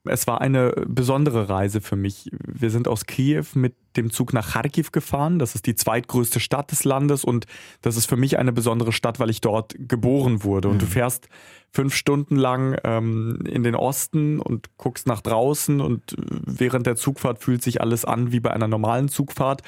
Es 0.05 0.27
war 0.27 0.41
eine 0.41 0.73
besondere 0.87 1.49
Reise 1.49 1.81
für 1.81 1.95
mich. 1.95 2.29
Wir 2.45 2.71
sind 2.71 2.89
aus 2.89 3.07
Kiew 3.07 3.45
mit 3.55 3.75
dem 3.97 4.11
Zug 4.11 4.33
nach 4.33 4.53
Kharkiv 4.53 4.91
gefahren. 4.91 5.39
Das 5.39 5.55
ist 5.55 5.67
die 5.67 5.77
zweitgrößte 5.77 6.41
Stadt 6.41 6.73
des 6.73 6.83
Landes 6.83 7.25
und 7.25 7.47
das 7.83 7.97
ist 7.97 8.07
für 8.07 8.17
mich 8.17 8.39
eine 8.39 8.53
besondere 8.53 8.93
Stadt, 8.93 9.21
weil 9.21 9.31
ich 9.31 9.41
dort 9.41 9.75
geboren 9.79 10.43
wurde. 10.43 10.69
Und 10.69 10.83
du 10.83 10.87
mhm. 10.87 10.91
fährst 10.91 11.29
fünf 11.71 11.95
Stunden 11.95 12.35
lang 12.35 12.77
ähm, 12.83 13.45
in 13.49 13.63
den 13.63 13.77
Osten 13.77 14.41
und 14.41 14.77
guckst 14.77 15.07
nach 15.07 15.21
draußen 15.21 15.81
und 15.81 16.17
während 16.19 16.87
der 16.87 16.97
Zugfahrt 16.97 17.39
fühlt 17.39 17.63
sich 17.63 17.81
alles 17.81 18.05
an 18.05 18.33
wie 18.33 18.41
bei 18.41 18.51
einer 18.51 18.69
normalen 18.69 19.09
Zugfahrt 19.09 19.63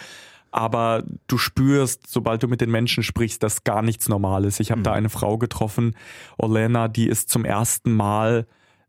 aber 0.50 1.02
du 1.26 1.36
spürst, 1.36 2.08
sobald 2.08 2.44
du 2.44 2.46
mit 2.46 2.60
den 2.60 2.70
Menschen 2.70 3.02
sprichst, 3.02 3.42
dass 3.42 3.64
gar 3.64 3.82
nichts 3.82 4.08
normal 4.08 4.44
ist. 4.44 4.60
Ich 4.60 4.70
habe 4.70 4.78
mhm. 4.78 4.84
da 4.84 4.92
eine 4.92 5.08
Frau 5.08 5.36
getroffen, 5.36 5.96
Olena, 6.38 6.86
die 6.86 7.08
ist 7.08 7.28
zum 7.28 7.44
ersten 7.44 7.92
Mal 7.92 8.46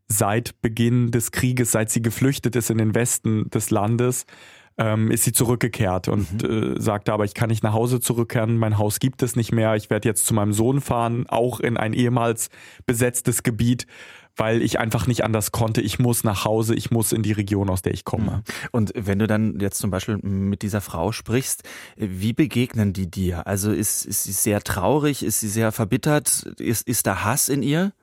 seit 0.08 0.62
Beginn 0.62 1.12
des 1.12 1.32
Krieges, 1.32 1.72
seit 1.72 1.90
sie 1.90 2.02
geflüchtet 2.02 2.56
ist 2.56 2.70
in 2.70 2.78
den 2.78 2.96
Westen 2.96 3.50
des 3.50 3.72
Landes, 3.72 4.26
ähm, 4.78 5.10
ist 5.10 5.24
sie 5.24 5.32
zurückgekehrt 5.32 6.08
und 6.08 6.44
mhm. 6.44 6.76
äh, 6.76 6.82
sagte 6.82 7.14
aber, 7.14 7.24
ich 7.24 7.34
kann 7.34 7.50
nicht 7.50 7.64
nach 7.64 7.74
Hause 7.74 8.00
zurückkehren, 8.00 8.58
mein 8.58 8.78
Haus 8.78 9.00
gibt 9.00 9.24
es 9.24 9.36
nicht 9.36 9.52
mehr, 9.52 9.76
ich 9.76 9.90
werde 9.90 10.08
jetzt 10.08 10.26
zu 10.26 10.34
meinem 10.34 10.54
Sohn 10.54 10.82
fahren, 10.82 11.26
auch 11.28 11.60
in 11.60 11.78
ein 11.78 11.94
ehemals 11.94 12.50
besetztes 12.86 13.44
Gebiet 13.44 13.88
weil 14.36 14.62
ich 14.62 14.80
einfach 14.80 15.08
nicht 15.08 15.24
anders 15.24 15.52
konnte. 15.52 15.82
Ich 15.82 16.00
muss 16.00 16.24
nach 16.24 16.46
Hause, 16.46 16.76
ich 16.76 16.92
muss 16.92 17.12
in 17.12 17.24
die 17.24 17.32
Region, 17.32 17.70
aus 17.70 17.82
der 17.82 17.94
ich 17.94 18.04
komme. 18.04 18.32
Mhm. 18.32 18.44
Und 18.72 18.92
wenn 18.96 19.20
du 19.20 19.28
dann 19.28 19.60
jetzt 19.60 19.78
zum 19.78 19.92
Beispiel 19.92 20.18
mit 20.18 20.62
dieser 20.62 20.82
Frau 20.82 21.12
sprichst, 21.12 21.64
wie 21.96 22.34
begegnen 22.34 22.94
die 22.94 23.10
dir? 23.10 23.48
Also 23.48 23.72
ist, 23.72 24.06
ist 24.06 24.24
sie 24.24 24.34
sehr 24.34 24.62
traurig, 24.62 25.24
ist 25.24 25.40
sie 25.40 25.48
sehr 25.48 25.72
verbittert, 25.72 26.44
ist, 26.60 26.88
ist 26.88 27.08
da 27.08 27.24
Hass 27.24 27.50
in 27.50 27.64
ihr? 27.64 27.94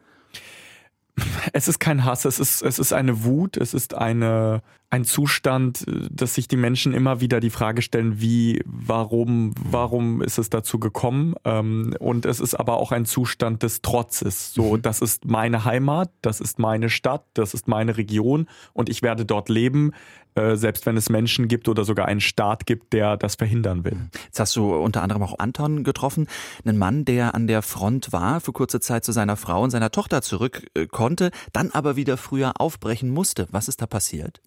Es 1.52 1.69
ist 1.69 1.78
kein 1.78 2.04
Hass, 2.04 2.25
es 2.25 2.38
ist, 2.38 2.62
es 2.62 2.78
ist 2.78 2.92
eine 2.92 3.25
Wut, 3.25 3.57
es 3.57 3.75
ist 3.75 3.95
eine, 3.95 4.62
ein 4.92 5.04
Zustand, 5.04 5.88
äh, 5.88 6.08
dass 6.11 6.34
sich 6.34 6.49
die 6.49 6.56
Menschen 6.56 6.92
immer 6.92 7.20
wieder 7.20 7.40
die 7.40 7.50
Frage 7.50 7.82
stellen, 7.82 8.20
wie, 8.20 8.62
warum, 8.66 9.54
warum 9.58 10.20
ist 10.20 10.38
es 10.38 10.50
dazu 10.50 10.78
gekommen? 10.78 11.34
Ähm, 11.44 11.96
und 11.99 12.26
es 12.26 12.40
ist 12.40 12.54
aber 12.54 12.76
auch 12.76 12.92
ein 12.92 13.06
Zustand 13.06 13.62
des 13.62 13.80
Trotzes. 13.80 14.52
So, 14.52 14.76
mhm. 14.76 14.82
das 14.82 15.00
ist 15.00 15.25
meine 15.25 15.64
Heimat, 15.64 16.11
das 16.20 16.40
ist 16.40 16.58
meine 16.58 16.90
Stadt, 16.90 17.25
das 17.32 17.54
ist 17.54 17.68
meine 17.68 17.96
Region 17.96 18.46
und 18.75 18.90
ich 18.90 19.00
werde 19.00 19.25
dort 19.25 19.49
leben, 19.49 19.92
äh, 20.34 20.56
selbst 20.56 20.84
wenn 20.84 20.99
es 20.99 21.08
Menschen 21.08 21.49
gibt 21.49 21.68
oder 21.68 21.84
sogar 21.84 22.06
einen 22.06 22.20
Staat 22.20 22.66
gibt, 22.66 22.92
der 22.92 23.16
das 23.16 23.37
verhindern 23.37 23.84
will. 23.84 23.96
Jetzt 24.26 24.40
hast 24.40 24.56
du 24.56 24.75
unter 24.75 25.02
anderem 25.02 25.22
auch 25.22 25.38
Anton 25.38 25.84
getroffen, 25.84 26.26
einen 26.64 26.76
Mann, 26.76 27.06
der 27.06 27.34
an 27.34 27.46
der 27.46 27.62
Front 27.62 28.12
war, 28.12 28.40
für 28.40 28.52
kurze 28.52 28.80
Zeit 28.80 29.04
zu 29.04 29.12
seiner 29.12 29.37
Frau 29.37 29.62
und 29.62 29.70
seiner 29.70 29.90
Tochter 29.90 30.20
zurück 30.20 30.66
äh, 30.75 30.87
konnte, 30.87 31.30
dann 31.54 31.70
aber 31.70 31.96
wieder 31.96 32.18
früher 32.18 32.61
aufbrechen 32.61 33.08
musste. 33.08 33.46
Was 33.50 33.68
ist 33.68 33.80
da 33.80 33.87
passiert? 33.87 34.42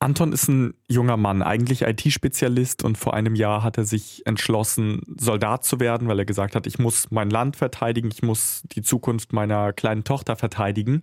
Anton 0.00 0.32
ist 0.32 0.48
ein 0.48 0.74
junger 0.88 1.16
Mann, 1.16 1.42
eigentlich 1.42 1.82
IT-Spezialist 1.82 2.84
und 2.84 2.98
vor 2.98 3.14
einem 3.14 3.34
Jahr 3.34 3.62
hat 3.62 3.78
er 3.78 3.84
sich 3.84 4.22
entschlossen, 4.26 5.00
Soldat 5.18 5.64
zu 5.64 5.80
werden, 5.80 6.08
weil 6.08 6.18
er 6.18 6.24
gesagt 6.24 6.54
hat, 6.54 6.66
ich 6.66 6.78
muss 6.78 7.10
mein 7.10 7.30
Land 7.30 7.56
verteidigen, 7.56 8.10
ich 8.12 8.22
muss 8.22 8.62
die 8.72 8.82
Zukunft 8.82 9.32
meiner 9.32 9.72
kleinen 9.72 10.04
Tochter 10.04 10.36
verteidigen. 10.36 11.02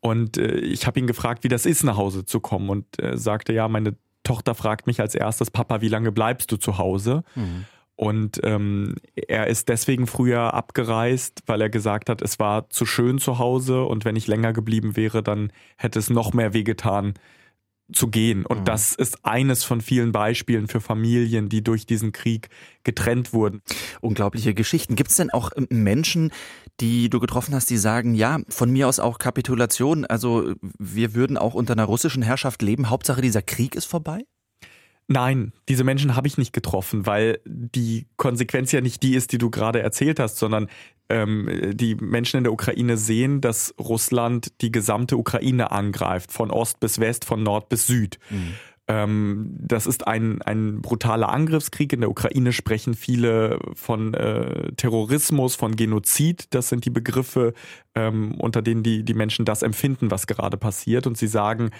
Und 0.00 0.36
äh, 0.36 0.56
ich 0.56 0.86
habe 0.86 0.98
ihn 0.98 1.06
gefragt, 1.06 1.44
wie 1.44 1.48
das 1.48 1.64
ist, 1.64 1.84
nach 1.84 1.96
Hause 1.96 2.24
zu 2.26 2.40
kommen 2.40 2.68
und 2.68 2.98
er 2.98 3.16
sagte, 3.16 3.52
ja, 3.52 3.68
meine 3.68 3.96
Tochter 4.24 4.54
fragt 4.54 4.86
mich 4.86 5.00
als 5.00 5.14
erstes, 5.14 5.50
Papa, 5.50 5.80
wie 5.80 5.88
lange 5.88 6.12
bleibst 6.12 6.52
du 6.52 6.56
zu 6.56 6.78
Hause? 6.78 7.24
Mhm. 7.34 7.64
Und 7.94 8.40
ähm, 8.42 8.96
er 9.14 9.46
ist 9.46 9.68
deswegen 9.68 10.06
früher 10.06 10.54
abgereist, 10.54 11.42
weil 11.46 11.60
er 11.60 11.70
gesagt 11.70 12.08
hat, 12.08 12.20
es 12.20 12.40
war 12.40 12.68
zu 12.70 12.84
schön 12.84 13.18
zu 13.18 13.38
Hause 13.38 13.84
und 13.84 14.04
wenn 14.04 14.16
ich 14.16 14.26
länger 14.26 14.52
geblieben 14.52 14.96
wäre, 14.96 15.22
dann 15.22 15.52
hätte 15.76 15.98
es 15.98 16.10
noch 16.10 16.32
mehr 16.32 16.52
wehgetan, 16.52 17.14
zu 17.92 18.08
gehen. 18.08 18.46
Und 18.46 18.60
mhm. 18.60 18.64
das 18.64 18.94
ist 18.94 19.24
eines 19.24 19.64
von 19.64 19.80
vielen 19.80 20.12
Beispielen 20.12 20.68
für 20.68 20.80
Familien, 20.80 21.48
die 21.48 21.62
durch 21.62 21.86
diesen 21.86 22.12
Krieg 22.12 22.48
getrennt 22.84 23.32
wurden. 23.32 23.62
Unglaubliche 24.00 24.54
Geschichten. 24.54 24.96
Gibt 24.96 25.10
es 25.10 25.16
denn 25.16 25.30
auch 25.30 25.50
ähm, 25.56 25.66
Menschen, 25.70 26.32
die 26.80 27.10
du 27.10 27.20
getroffen 27.20 27.54
hast, 27.54 27.70
die 27.70 27.76
sagen, 27.76 28.14
ja, 28.14 28.40
von 28.48 28.70
mir 28.70 28.88
aus 28.88 28.98
auch 28.98 29.18
Kapitulation, 29.18 30.04
also 30.04 30.54
wir 30.78 31.14
würden 31.14 31.36
auch 31.36 31.54
unter 31.54 31.72
einer 31.74 31.84
russischen 31.84 32.22
Herrschaft 32.22 32.62
leben, 32.62 32.90
Hauptsache 32.90 33.22
dieser 33.22 33.42
Krieg 33.42 33.74
ist 33.74 33.86
vorbei? 33.86 34.24
Nein, 35.12 35.52
diese 35.68 35.84
Menschen 35.84 36.16
habe 36.16 36.26
ich 36.26 36.38
nicht 36.38 36.54
getroffen, 36.54 37.04
weil 37.04 37.38
die 37.44 38.06
Konsequenz 38.16 38.72
ja 38.72 38.80
nicht 38.80 39.02
die 39.02 39.14
ist, 39.14 39.32
die 39.32 39.38
du 39.38 39.50
gerade 39.50 39.82
erzählt 39.82 40.18
hast, 40.18 40.38
sondern 40.38 40.68
ähm, 41.10 41.72
die 41.74 41.96
Menschen 41.96 42.38
in 42.38 42.44
der 42.44 42.52
Ukraine 42.52 42.96
sehen, 42.96 43.42
dass 43.42 43.74
Russland 43.78 44.62
die 44.62 44.72
gesamte 44.72 45.18
Ukraine 45.18 45.70
angreift, 45.70 46.32
von 46.32 46.50
Ost 46.50 46.80
bis 46.80 46.98
West, 46.98 47.26
von 47.26 47.42
Nord 47.42 47.68
bis 47.68 47.86
Süd. 47.86 48.18
Mhm. 48.30 48.54
Ähm, 48.88 49.54
das 49.58 49.86
ist 49.86 50.06
ein, 50.06 50.42
ein 50.42 50.82
brutaler 50.82 51.28
Angriffskrieg. 51.28 51.92
In 51.92 52.00
der 52.00 52.10
Ukraine 52.10 52.52
sprechen 52.52 52.94
viele 52.94 53.58
von 53.74 54.12
äh, 54.14 54.72
Terrorismus, 54.72 55.54
von 55.54 55.76
Genozid. 55.76 56.46
Das 56.50 56.68
sind 56.68 56.84
die 56.84 56.90
Begriffe, 56.90 57.54
ähm, 57.94 58.34
unter 58.38 58.60
denen 58.60 58.82
die, 58.82 59.04
die 59.04 59.14
Menschen 59.14 59.44
das 59.44 59.62
empfinden, 59.62 60.10
was 60.10 60.26
gerade 60.26 60.56
passiert. 60.56 61.06
Und 61.06 61.16
sie 61.16 61.28
sagen, 61.28 61.70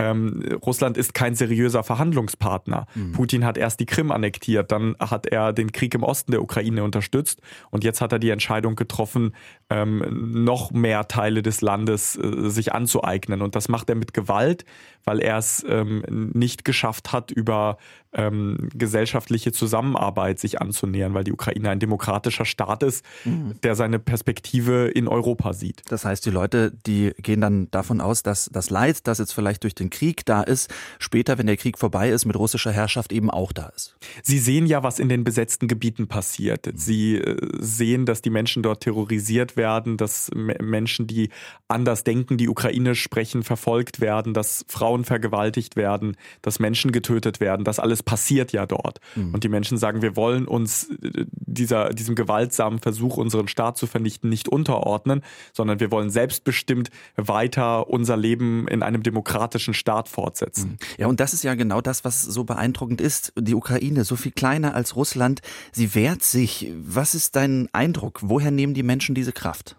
ähm, 0.00 0.42
Russland 0.64 0.96
ist 0.96 1.12
kein 1.12 1.34
seriöser 1.34 1.82
Verhandlungspartner. 1.82 2.86
Mhm. 2.94 3.12
Putin 3.12 3.44
hat 3.44 3.58
erst 3.58 3.80
die 3.80 3.86
Krim 3.86 4.10
annektiert, 4.10 4.72
dann 4.72 4.96
hat 4.98 5.26
er 5.26 5.52
den 5.52 5.72
Krieg 5.72 5.94
im 5.94 6.02
Osten 6.02 6.32
der 6.32 6.42
Ukraine 6.42 6.84
unterstützt 6.84 7.42
und 7.70 7.84
jetzt 7.84 8.00
hat 8.00 8.12
er 8.12 8.18
die 8.18 8.30
Entscheidung 8.30 8.76
getroffen, 8.76 9.34
ähm, 9.68 10.42
noch 10.44 10.70
mehr 10.70 11.06
Teile 11.06 11.42
des 11.42 11.60
Landes 11.60 12.16
äh, 12.16 12.48
sich 12.48 12.72
anzueignen. 12.72 13.42
Und 13.42 13.54
das 13.54 13.68
macht 13.68 13.90
er 13.90 13.94
mit 13.94 14.14
Gewalt, 14.14 14.64
weil 15.04 15.20
er 15.20 15.38
es 15.38 15.64
ähm, 15.68 16.02
nicht 16.32 16.64
geschafft 16.64 17.12
hat, 17.12 17.30
über 17.30 17.76
ähm, 18.12 18.68
gesellschaftliche 18.74 19.52
Zusammenarbeit 19.52 20.40
sich 20.40 20.60
anzunähern, 20.60 21.14
weil 21.14 21.24
die 21.24 21.32
Ukraine 21.32 21.70
ein 21.70 21.78
demokratischer 21.78 22.44
Staat 22.44 22.82
ist, 22.82 23.04
mhm. 23.24 23.54
der 23.62 23.76
seine 23.76 23.98
Perspektive 23.98 24.88
in 24.88 25.06
Europa 25.06 25.52
sieht. 25.52 25.82
Das 25.88 26.04
heißt, 26.04 26.26
die 26.26 26.30
Leute, 26.30 26.72
die 26.86 27.12
gehen 27.18 27.40
dann 27.40 27.70
davon 27.70 28.00
aus, 28.00 28.22
dass 28.22 28.50
das 28.52 28.70
Leid, 28.70 29.06
das 29.06 29.18
jetzt 29.18 29.32
vielleicht 29.32 29.62
durch 29.62 29.74
den 29.74 29.89
Krieg 29.90 30.24
da 30.24 30.42
ist, 30.42 30.72
später, 30.98 31.38
wenn 31.38 31.46
der 31.46 31.56
Krieg 31.56 31.78
vorbei 31.78 32.10
ist, 32.10 32.24
mit 32.24 32.36
russischer 32.36 32.72
Herrschaft 32.72 33.12
eben 33.12 33.30
auch 33.30 33.52
da 33.52 33.66
ist. 33.74 33.96
Sie 34.22 34.38
sehen 34.38 34.66
ja, 34.66 34.82
was 34.82 34.98
in 34.98 35.08
den 35.08 35.24
besetzten 35.24 35.68
Gebieten 35.68 36.08
passiert. 36.08 36.70
Sie 36.74 37.16
äh, 37.16 37.36
sehen, 37.58 38.06
dass 38.06 38.22
die 38.22 38.30
Menschen 38.30 38.62
dort 38.62 38.82
terrorisiert 38.82 39.56
werden, 39.56 39.96
dass 39.96 40.30
Menschen, 40.34 41.06
die 41.06 41.30
anders 41.68 42.04
denken, 42.04 42.36
die 42.36 42.48
ukrainisch 42.48 43.02
sprechen, 43.02 43.42
verfolgt 43.42 44.00
werden, 44.00 44.34
dass 44.34 44.64
Frauen 44.68 45.04
vergewaltigt 45.04 45.76
werden, 45.76 46.16
dass 46.42 46.58
Menschen 46.58 46.92
getötet 46.92 47.40
werden, 47.40 47.64
dass 47.64 47.78
alles 47.78 48.02
passiert 48.02 48.52
ja 48.52 48.66
dort. 48.66 49.00
Mhm. 49.14 49.34
Und 49.34 49.44
die 49.44 49.48
Menschen 49.48 49.78
sagen, 49.78 50.02
wir 50.02 50.16
wollen 50.16 50.46
uns 50.46 50.90
äh, 51.02 51.24
dieser, 51.30 51.90
diesem 51.90 52.14
gewaltsamen 52.14 52.78
Versuch, 52.78 53.16
unseren 53.16 53.48
Staat 53.48 53.76
zu 53.76 53.86
vernichten, 53.86 54.30
nicht 54.30 54.48
unterordnen, 54.48 55.22
sondern 55.52 55.80
wir 55.80 55.90
wollen 55.90 56.10
selbstbestimmt 56.10 56.90
weiter 57.16 57.88
unser 57.88 58.16
Leben 58.16 58.68
in 58.68 58.82
einem 58.82 59.02
demokratischen 59.02 59.74
Staat 59.80 60.08
fortsetzen. 60.08 60.70
Mhm. 60.70 60.78
Ja, 60.98 61.06
und 61.08 61.20
das 61.20 61.34
ist 61.34 61.42
ja 61.42 61.54
genau 61.54 61.80
das, 61.80 62.04
was 62.04 62.22
so 62.22 62.44
beeindruckend 62.44 63.00
ist. 63.00 63.32
Die 63.36 63.54
Ukraine, 63.54 64.04
so 64.04 64.14
viel 64.14 64.32
kleiner 64.32 64.74
als 64.74 64.94
Russland, 64.94 65.40
sie 65.72 65.94
wehrt 65.94 66.22
sich. 66.22 66.70
Was 66.76 67.14
ist 67.14 67.34
dein 67.34 67.68
Eindruck? 67.72 68.20
Woher 68.22 68.50
nehmen 68.50 68.74
die 68.74 68.82
Menschen 68.82 69.14
diese 69.14 69.32
Kraft? 69.32 69.76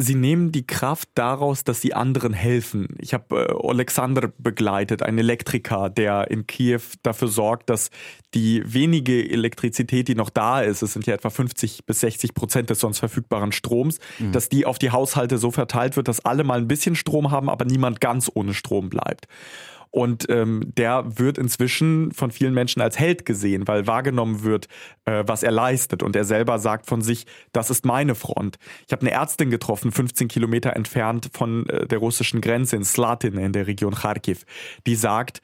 Sie 0.00 0.14
nehmen 0.14 0.50
die 0.50 0.66
Kraft 0.66 1.10
daraus, 1.14 1.62
dass 1.62 1.80
sie 1.80 1.92
anderen 1.92 2.32
helfen. 2.32 2.88
Ich 2.98 3.12
habe 3.12 3.48
äh, 3.48 3.68
Alexander 3.68 4.32
begleitet, 4.38 5.02
einen 5.02 5.18
Elektriker, 5.18 5.90
der 5.90 6.30
in 6.30 6.46
Kiew 6.46 6.80
dafür 7.02 7.28
sorgt, 7.28 7.68
dass 7.68 7.90
die 8.34 8.62
wenige 8.64 9.30
Elektrizität, 9.30 10.08
die 10.08 10.14
noch 10.14 10.30
da 10.30 10.62
ist, 10.62 10.82
es 10.82 10.94
sind 10.94 11.06
ja 11.06 11.14
etwa 11.14 11.30
50 11.30 11.84
bis 11.84 12.00
60 12.00 12.34
Prozent 12.34 12.70
des 12.70 12.80
sonst 12.80 12.98
verfügbaren 13.00 13.52
Stroms, 13.52 13.98
mhm. 14.18 14.32
dass 14.32 14.48
die 14.48 14.64
auf 14.64 14.78
die 14.78 14.90
Haushalte 14.90 15.36
so 15.36 15.50
verteilt 15.50 15.96
wird, 15.96 16.08
dass 16.08 16.24
alle 16.24 16.44
mal 16.44 16.58
ein 16.58 16.68
bisschen 16.68 16.96
Strom 16.96 17.30
haben, 17.30 17.50
aber 17.50 17.64
niemand 17.64 18.00
ganz 18.00 18.30
ohne 18.32 18.54
Strom 18.54 18.88
bleibt. 18.88 19.26
Und 19.90 20.28
ähm, 20.30 20.72
der 20.76 21.18
wird 21.18 21.36
inzwischen 21.36 22.12
von 22.12 22.30
vielen 22.30 22.54
Menschen 22.54 22.80
als 22.80 22.98
Held 22.98 23.26
gesehen, 23.26 23.66
weil 23.66 23.88
wahrgenommen 23.88 24.44
wird, 24.44 24.68
äh, 25.04 25.24
was 25.26 25.42
er 25.42 25.50
leistet. 25.50 26.02
Und 26.02 26.14
er 26.14 26.24
selber 26.24 26.60
sagt 26.60 26.86
von 26.86 27.02
sich, 27.02 27.26
das 27.52 27.70
ist 27.70 27.84
meine 27.84 28.14
Front. 28.14 28.58
Ich 28.86 28.92
habe 28.92 29.02
eine 29.02 29.10
Ärztin 29.10 29.50
getroffen, 29.50 29.90
15 29.90 30.28
Kilometer 30.28 30.76
entfernt 30.76 31.30
von 31.32 31.68
äh, 31.68 31.86
der 31.88 31.98
russischen 31.98 32.40
Grenze 32.40 32.76
in 32.76 32.84
Slatin 32.84 33.36
in 33.36 33.52
der 33.52 33.66
Region 33.66 33.94
Kharkiv, 33.94 34.44
die 34.86 34.94
sagt, 34.94 35.42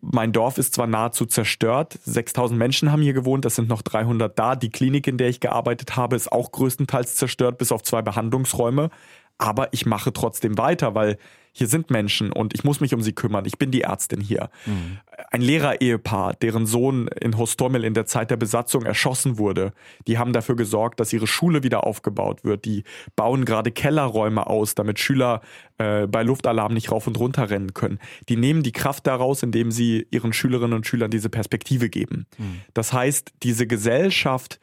mein 0.00 0.32
Dorf 0.32 0.58
ist 0.58 0.74
zwar 0.74 0.86
nahezu 0.86 1.26
zerstört, 1.26 1.98
6000 2.04 2.58
Menschen 2.58 2.90
haben 2.90 3.02
hier 3.02 3.12
gewohnt, 3.12 3.44
das 3.44 3.54
sind 3.54 3.68
noch 3.68 3.82
300 3.82 4.36
da. 4.36 4.56
Die 4.56 4.70
Klinik, 4.70 5.06
in 5.06 5.16
der 5.16 5.28
ich 5.28 5.40
gearbeitet 5.40 5.96
habe, 5.96 6.16
ist 6.16 6.32
auch 6.32 6.50
größtenteils 6.52 7.14
zerstört, 7.16 7.58
bis 7.58 7.72
auf 7.72 7.82
zwei 7.82 8.02
Behandlungsräume. 8.02 8.90
Aber 9.38 9.72
ich 9.72 9.86
mache 9.86 10.12
trotzdem 10.12 10.58
weiter, 10.58 10.94
weil 10.94 11.18
hier 11.56 11.68
sind 11.68 11.90
Menschen 11.90 12.32
und 12.32 12.52
ich 12.52 12.64
muss 12.64 12.80
mich 12.80 12.92
um 12.92 13.00
sie 13.00 13.14
kümmern. 13.14 13.46
Ich 13.46 13.56
bin 13.56 13.70
die 13.70 13.80
Ärztin 13.80 14.20
hier. 14.20 14.50
Mhm. 14.66 14.98
Ein 15.30 15.40
Lehrerehepaar, 15.40 16.34
deren 16.34 16.66
Sohn 16.66 17.08
in 17.08 17.38
Hostomel 17.38 17.82
in 17.82 17.94
der 17.94 18.04
Zeit 18.04 18.30
der 18.30 18.36
Besatzung 18.36 18.84
erschossen 18.84 19.38
wurde, 19.38 19.72
die 20.06 20.18
haben 20.18 20.34
dafür 20.34 20.54
gesorgt, 20.54 21.00
dass 21.00 21.14
ihre 21.14 21.26
Schule 21.26 21.62
wieder 21.62 21.86
aufgebaut 21.86 22.44
wird. 22.44 22.66
Die 22.66 22.84
bauen 23.16 23.46
gerade 23.46 23.70
Kellerräume 23.70 24.46
aus, 24.46 24.74
damit 24.74 24.98
Schüler 24.98 25.40
äh, 25.78 26.06
bei 26.06 26.22
Luftalarm 26.22 26.74
nicht 26.74 26.92
rauf 26.92 27.06
und 27.06 27.18
runter 27.18 27.48
rennen 27.48 27.72
können. 27.72 28.00
Die 28.28 28.36
nehmen 28.36 28.62
die 28.62 28.72
Kraft 28.72 29.06
daraus, 29.06 29.42
indem 29.42 29.70
sie 29.70 30.06
ihren 30.10 30.34
Schülerinnen 30.34 30.74
und 30.74 30.86
Schülern 30.86 31.10
diese 31.10 31.30
Perspektive 31.30 31.88
geben. 31.88 32.26
Mhm. 32.36 32.60
Das 32.74 32.92
heißt, 32.92 33.32
diese 33.42 33.66
Gesellschaft 33.66 34.60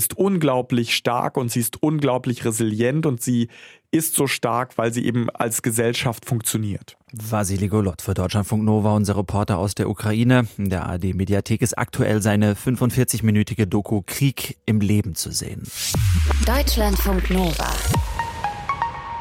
ist 0.00 0.16
unglaublich 0.16 0.96
stark 0.96 1.36
und 1.36 1.52
sie 1.52 1.60
ist 1.60 1.82
unglaublich 1.82 2.46
resilient 2.46 3.04
und 3.04 3.20
sie 3.22 3.48
ist 3.90 4.14
so 4.14 4.26
stark, 4.26 4.78
weil 4.78 4.94
sie 4.94 5.04
eben 5.04 5.28
als 5.28 5.60
Gesellschaft 5.60 6.24
funktioniert. 6.24 6.96
Vasili 7.12 7.68
Golot 7.68 8.00
für 8.00 8.14
Deutschlandfunk 8.14 8.64
Nova, 8.64 8.94
unser 8.94 9.18
Reporter 9.18 9.58
aus 9.58 9.74
der 9.74 9.90
Ukraine. 9.90 10.46
In 10.56 10.70
der 10.70 10.86
ARD 10.86 11.14
Mediathek 11.14 11.60
ist 11.60 11.76
aktuell 11.76 12.22
seine 12.22 12.54
45-minütige 12.54 13.66
Doku 13.66 14.00
Krieg 14.06 14.56
im 14.64 14.80
Leben 14.80 15.14
zu 15.14 15.32
sehen. 15.32 15.64
Deutschlandfunk 16.46 17.28
Nova. 17.30 17.70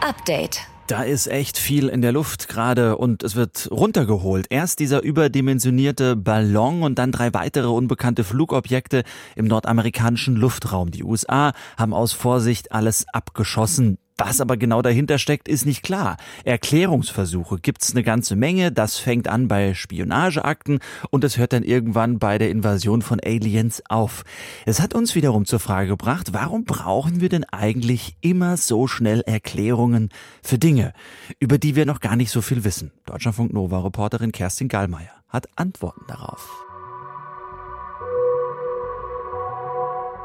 Update. 0.01 0.61
Da 0.89 1.03
ist 1.03 1.27
echt 1.27 1.59
viel 1.59 1.87
in 1.87 2.01
der 2.01 2.11
Luft 2.11 2.47
gerade 2.47 2.97
und 2.97 3.21
es 3.21 3.35
wird 3.35 3.69
runtergeholt. 3.69 4.47
Erst 4.49 4.79
dieser 4.79 5.03
überdimensionierte 5.03 6.15
Ballon 6.15 6.81
und 6.81 6.97
dann 6.97 7.11
drei 7.11 7.31
weitere 7.35 7.67
unbekannte 7.67 8.23
Flugobjekte 8.23 9.03
im 9.35 9.45
nordamerikanischen 9.45 10.35
Luftraum. 10.35 10.89
Die 10.89 11.03
USA 11.03 11.53
haben 11.77 11.93
aus 11.93 12.13
Vorsicht 12.13 12.71
alles 12.71 13.05
abgeschossen. 13.13 13.99
Was 14.19 14.41
aber 14.41 14.57
genau 14.57 14.81
dahinter 14.81 15.17
steckt, 15.17 15.47
ist 15.47 15.65
nicht 15.65 15.81
klar. 15.81 16.17
Erklärungsversuche 16.43 17.57
gibt's 17.59 17.93
eine 17.93 18.03
ganze 18.03 18.35
Menge. 18.35 18.69
Das 18.69 18.97
fängt 18.97 19.29
an 19.29 19.47
bei 19.47 19.73
Spionageakten 19.73 20.79
und 21.09 21.23
es 21.23 21.37
hört 21.37 21.53
dann 21.53 21.63
irgendwann 21.63 22.19
bei 22.19 22.37
der 22.37 22.49
Invasion 22.49 23.01
von 23.01 23.21
Aliens 23.23 23.81
auf. 23.87 24.25
Es 24.65 24.81
hat 24.81 24.93
uns 24.93 25.15
wiederum 25.15 25.45
zur 25.45 25.59
Frage 25.59 25.87
gebracht, 25.87 26.33
warum 26.33 26.65
brauchen 26.65 27.21
wir 27.21 27.29
denn 27.29 27.45
eigentlich 27.45 28.17
immer 28.19 28.57
so 28.57 28.87
schnell 28.87 29.21
Erklärungen 29.21 30.09
für 30.43 30.57
Dinge, 30.57 30.91
über 31.39 31.57
die 31.57 31.77
wir 31.77 31.85
noch 31.85 32.01
gar 32.01 32.17
nicht 32.17 32.31
so 32.31 32.41
viel 32.41 32.65
wissen? 32.65 32.91
Deutschlandfunk 33.05 33.53
Nova 33.53 33.79
Reporterin 33.79 34.33
Kerstin 34.33 34.67
Gallmeier 34.67 35.13
hat 35.29 35.47
Antworten 35.55 36.03
darauf. 36.09 36.68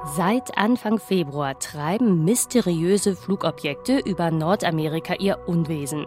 Seit 0.06 0.58
Anfang 0.58 0.98
Februar 0.98 1.58
treiben 1.58 2.24
mysteriöse 2.24 3.16
Flugobjekte 3.16 3.98
über 3.98 4.30
Nordamerika 4.30 5.14
ihr 5.14 5.38
Unwesen. 5.46 6.06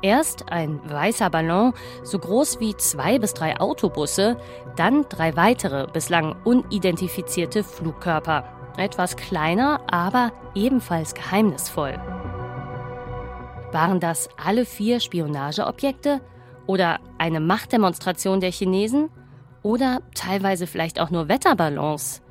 Erst 0.00 0.50
ein 0.52 0.80
weißer 0.88 1.28
Ballon, 1.28 1.74
so 2.04 2.20
groß 2.20 2.60
wie 2.60 2.76
zwei 2.76 3.18
bis 3.18 3.34
drei 3.34 3.58
Autobusse, 3.58 4.36
dann 4.76 5.06
drei 5.08 5.36
weitere, 5.36 5.88
bislang 5.92 6.36
unidentifizierte 6.44 7.64
Flugkörper. 7.64 8.44
Etwas 8.76 9.16
kleiner, 9.16 9.80
aber 9.90 10.30
ebenfalls 10.54 11.12
geheimnisvoll. 11.12 11.98
Waren 13.72 13.98
das 13.98 14.28
alle 14.42 14.64
vier 14.64 15.00
Spionageobjekte? 15.00 16.20
Oder 16.66 17.00
eine 17.18 17.40
Machtdemonstration 17.40 18.38
der 18.38 18.52
Chinesen? 18.52 19.10
Oder 19.62 20.00
teilweise 20.14 20.68
vielleicht 20.68 21.00
auch 21.00 21.10
nur 21.10 21.28
Wetterballons? 21.28 22.22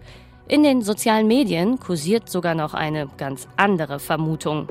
In 0.51 0.63
den 0.63 0.81
sozialen 0.81 1.27
Medien 1.27 1.79
kursiert 1.79 2.27
sogar 2.27 2.55
noch 2.55 2.73
eine 2.73 3.07
ganz 3.17 3.47
andere 3.55 3.99
Vermutung. 3.99 4.67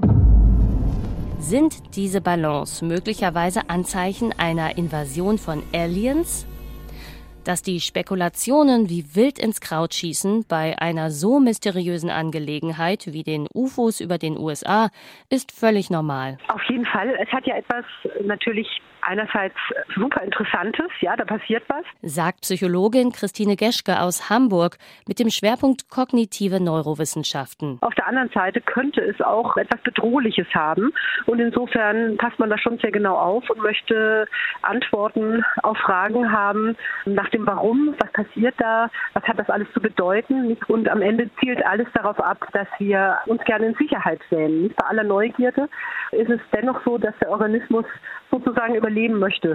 Sind 1.38 1.96
diese 1.96 2.20
Ballons 2.20 2.82
möglicherweise 2.82 3.70
Anzeichen 3.70 4.34
einer 4.38 4.76
Invasion 4.76 5.38
von 5.38 5.62
Aliens? 5.72 6.46
Dass 7.44 7.62
die 7.62 7.80
Spekulationen 7.80 8.90
wie 8.90 9.16
wild 9.16 9.38
ins 9.38 9.62
Kraut 9.62 9.94
schießen 9.94 10.44
bei 10.46 10.78
einer 10.78 11.10
so 11.10 11.40
mysteriösen 11.40 12.10
Angelegenheit 12.10 13.14
wie 13.14 13.22
den 13.22 13.46
UFOs 13.54 14.00
über 14.00 14.18
den 14.18 14.36
USA 14.36 14.90
ist 15.30 15.50
völlig 15.50 15.88
normal. 15.88 16.36
Auf 16.48 16.60
jeden 16.68 16.84
Fall. 16.84 17.16
Es 17.22 17.32
hat 17.32 17.46
ja 17.46 17.56
etwas 17.56 17.86
natürlich 18.22 18.68
einerseits 19.02 19.56
super 19.94 20.22
Interessantes, 20.22 20.86
ja, 21.00 21.16
da 21.16 21.24
passiert 21.24 21.62
was. 21.68 21.84
Sagt 22.02 22.42
Psychologin 22.42 23.12
Christine 23.12 23.56
Geschke 23.56 24.00
aus 24.00 24.30
Hamburg 24.30 24.78
mit 25.06 25.18
dem 25.18 25.30
Schwerpunkt 25.30 25.88
kognitive 25.90 26.60
Neurowissenschaften. 26.62 27.78
Auf 27.80 27.94
der 27.94 28.06
anderen 28.06 28.30
Seite 28.30 28.60
könnte 28.60 29.00
es 29.00 29.20
auch 29.20 29.56
etwas 29.56 29.80
Bedrohliches 29.82 30.46
haben 30.54 30.92
und 31.26 31.40
insofern 31.40 32.16
passt 32.16 32.38
man 32.38 32.50
da 32.50 32.58
schon 32.58 32.78
sehr 32.78 32.92
genau 32.92 33.16
auf 33.16 33.48
und 33.50 33.62
möchte 33.62 34.26
Antworten 34.62 35.44
auf 35.62 35.76
Fragen 35.78 36.32
haben 36.32 36.76
nach 37.04 37.28
dem 37.30 37.46
Warum, 37.46 37.94
was 37.98 38.12
passiert 38.12 38.54
da, 38.58 38.90
was 39.14 39.24
hat 39.24 39.38
das 39.38 39.48
alles 39.48 39.68
zu 39.72 39.80
bedeuten 39.80 40.56
und 40.68 40.88
am 40.88 41.02
Ende 41.02 41.30
zielt 41.40 41.64
alles 41.64 41.86
darauf 41.94 42.20
ab, 42.20 42.46
dass 42.52 42.68
wir 42.78 43.18
uns 43.26 43.42
gerne 43.44 43.66
in 43.66 43.74
Sicherheit. 43.74 44.20
Nicht 44.30 44.76
bei 44.76 44.86
aller 44.86 45.04
Neugierde 45.04 45.68
ist 46.12 46.30
es 46.30 46.40
dennoch 46.52 46.82
so, 46.84 46.98
dass 46.98 47.14
der 47.20 47.30
Organismus 47.30 47.84
sozusagen 48.30 48.74
überleben 48.74 49.18
möchte. 49.18 49.54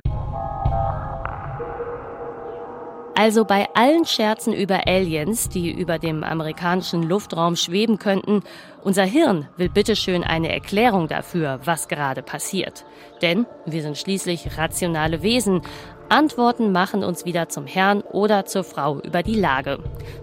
Also 3.17 3.45
bei 3.45 3.69
allen 3.73 4.03
Scherzen 4.03 4.51
über 4.51 4.87
Aliens, 4.87 5.47
die 5.47 5.71
über 5.71 5.99
dem 5.99 6.21
amerikanischen 6.21 7.01
Luftraum 7.01 7.55
schweben 7.55 7.97
könnten, 7.97 8.41
unser 8.83 9.05
Hirn 9.05 9.47
will 9.55 9.69
bitteschön 9.69 10.25
eine 10.25 10.53
Erklärung 10.53 11.07
dafür, 11.07 11.61
was 11.63 11.87
gerade 11.87 12.21
passiert. 12.21 12.85
Denn 13.21 13.45
wir 13.65 13.81
sind 13.81 13.97
schließlich 13.97 14.57
rationale 14.57 15.23
Wesen. 15.23 15.61
Antworten 16.09 16.71
machen 16.71 17.03
uns 17.03 17.25
wieder 17.25 17.49
zum 17.49 17.65
Herrn 17.65 18.01
oder 18.01 18.45
zur 18.45 18.63
Frau 18.63 18.99
über 19.01 19.23
die 19.23 19.39
Lage. 19.39 19.79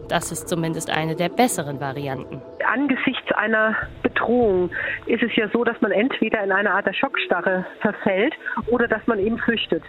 Das 0.09 0.31
ist 0.31 0.49
zumindest 0.49 0.91
eine 0.91 1.17
der 1.17 1.29
besseren 1.29 1.81
Varianten. 1.81 2.41
Angesichts 2.73 3.33
einer 3.33 3.77
Bedrohung 4.03 4.71
ist 5.07 5.23
es 5.23 5.35
ja 5.35 5.49
so, 5.53 5.65
dass 5.65 5.81
man 5.81 5.91
entweder 5.91 6.43
in 6.43 6.53
eine 6.53 6.71
Art 6.71 6.87
der 6.87 6.93
Schockstarre 6.93 7.67
verfällt 7.81 8.35
oder 8.69 8.87
dass 8.87 9.07
man 9.07 9.19
eben 9.19 9.39
flüchtet. 9.39 9.83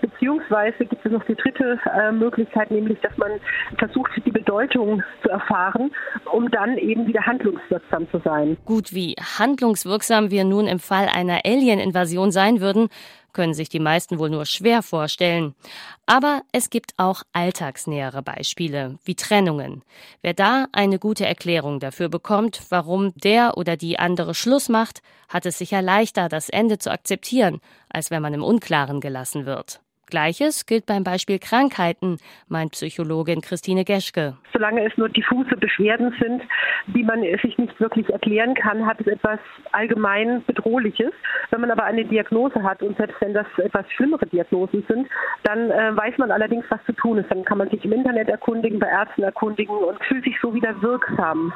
Beziehungsweise 0.00 0.86
gibt 0.86 1.04
es 1.04 1.12
noch 1.12 1.24
die 1.24 1.34
dritte 1.34 1.78
äh, 1.84 2.12
Möglichkeit, 2.12 2.70
nämlich 2.70 2.98
dass 3.00 3.16
man 3.18 3.32
versucht, 3.78 4.10
die 4.24 4.30
Bedeutung 4.30 5.02
zu 5.22 5.28
erfahren, 5.28 5.90
um 6.32 6.50
dann 6.50 6.78
eben 6.78 7.06
wieder 7.06 7.26
handlungswirksam 7.26 8.10
zu 8.10 8.18
sein. 8.24 8.56
Gut, 8.64 8.94
wie 8.94 9.14
handlungswirksam 9.38 10.30
wir 10.30 10.44
nun 10.44 10.66
im 10.66 10.78
Fall 10.78 11.08
einer 11.14 11.40
Alien-Invasion 11.44 12.30
sein 12.30 12.60
würden, 12.60 12.88
können 13.32 13.54
sich 13.54 13.68
die 13.68 13.80
meisten 13.80 14.18
wohl 14.18 14.30
nur 14.30 14.46
schwer 14.46 14.82
vorstellen. 14.82 15.54
Aber 16.06 16.42
es 16.52 16.70
gibt 16.70 16.92
auch 16.96 17.22
alltagsnähere 17.32 18.22
Beispiele, 18.22 18.98
wie 19.04 19.14
Trennungen. 19.14 19.82
Wer 20.22 20.34
da 20.34 20.66
eine 20.72 20.98
gute 20.98 21.26
Erklärung 21.26 21.80
dafür 21.80 22.08
bekommt, 22.08 22.62
warum 22.70 23.12
der 23.14 23.56
oder 23.56 23.76
die 23.76 23.98
andere 23.98 24.34
Schluss 24.34 24.68
macht, 24.68 25.02
hat 25.28 25.46
es 25.46 25.58
sicher 25.58 25.82
leichter, 25.82 26.28
das 26.28 26.48
Ende 26.48 26.78
zu 26.78 26.90
akzeptieren, 26.90 27.60
als 27.88 28.10
wenn 28.10 28.22
man 28.22 28.34
im 28.34 28.42
Unklaren 28.42 29.00
gelassen 29.00 29.46
wird. 29.46 29.80
Gleiches 30.10 30.66
gilt 30.66 30.86
beim 30.86 31.04
Beispiel 31.04 31.38
Krankheiten, 31.38 32.18
meint 32.48 32.72
Psychologin 32.72 33.40
Christine 33.40 33.84
Geschke. 33.84 34.36
Solange 34.52 34.84
es 34.84 34.96
nur 34.96 35.08
diffuse 35.08 35.56
Beschwerden 35.56 36.14
sind, 36.20 36.42
die 36.88 37.02
man 37.02 37.22
sich 37.42 37.56
nicht 37.56 37.78
wirklich 37.80 38.10
erklären 38.10 38.54
kann, 38.54 38.84
hat 38.84 39.00
es 39.00 39.06
etwas 39.06 39.38
allgemein 39.72 40.44
Bedrohliches. 40.44 41.12
Wenn 41.50 41.60
man 41.62 41.70
aber 41.70 41.84
eine 41.84 42.04
Diagnose 42.04 42.62
hat 42.62 42.82
und 42.82 42.96
selbst 42.96 43.16
wenn 43.20 43.32
das 43.32 43.46
etwas 43.58 43.86
schlimmere 43.92 44.26
Diagnosen 44.26 44.84
sind, 44.88 45.08
dann 45.44 45.70
äh, 45.70 45.96
weiß 45.96 46.18
man 46.18 46.30
allerdings, 46.30 46.64
was 46.68 46.84
zu 46.84 46.92
tun 46.92 47.18
ist. 47.18 47.30
Dann 47.30 47.44
kann 47.44 47.58
man 47.58 47.70
sich 47.70 47.84
im 47.84 47.92
Internet 47.92 48.28
erkundigen, 48.28 48.78
bei 48.78 48.88
Ärzten 48.88 49.22
erkundigen 49.22 49.76
und 49.76 50.02
fühlt 50.04 50.24
sich 50.24 50.36
so 50.42 50.52
wieder 50.52 50.80
wirksam. 50.82 51.52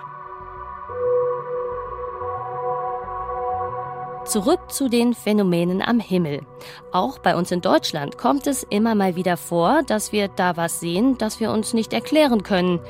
Zurück 4.34 4.72
zu 4.72 4.88
den 4.88 5.14
Phänomenen 5.14 5.80
am 5.80 6.00
Himmel. 6.00 6.40
Auch 6.90 7.20
bei 7.20 7.36
uns 7.36 7.52
in 7.52 7.60
Deutschland 7.60 8.18
kommt 8.18 8.48
es 8.48 8.64
immer 8.64 8.96
mal 8.96 9.14
wieder 9.14 9.36
vor, 9.36 9.84
dass 9.86 10.10
wir 10.10 10.26
da 10.26 10.56
was 10.56 10.80
sehen, 10.80 11.16
das 11.18 11.38
wir 11.38 11.52
uns 11.52 11.72
nicht 11.72 11.92
erklären 11.92 12.42
können. 12.42 12.80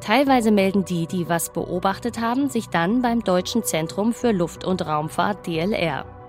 Teilweise 0.00 0.52
melden 0.52 0.84
die, 0.84 1.08
die 1.08 1.28
was 1.28 1.52
beobachtet 1.52 2.20
haben, 2.20 2.48
sich 2.48 2.68
dann 2.68 3.02
beim 3.02 3.24
Deutschen 3.24 3.64
Zentrum 3.64 4.12
für 4.12 4.30
Luft- 4.30 4.64
und 4.64 4.86
Raumfahrt 4.86 5.44
DLR. 5.44 6.21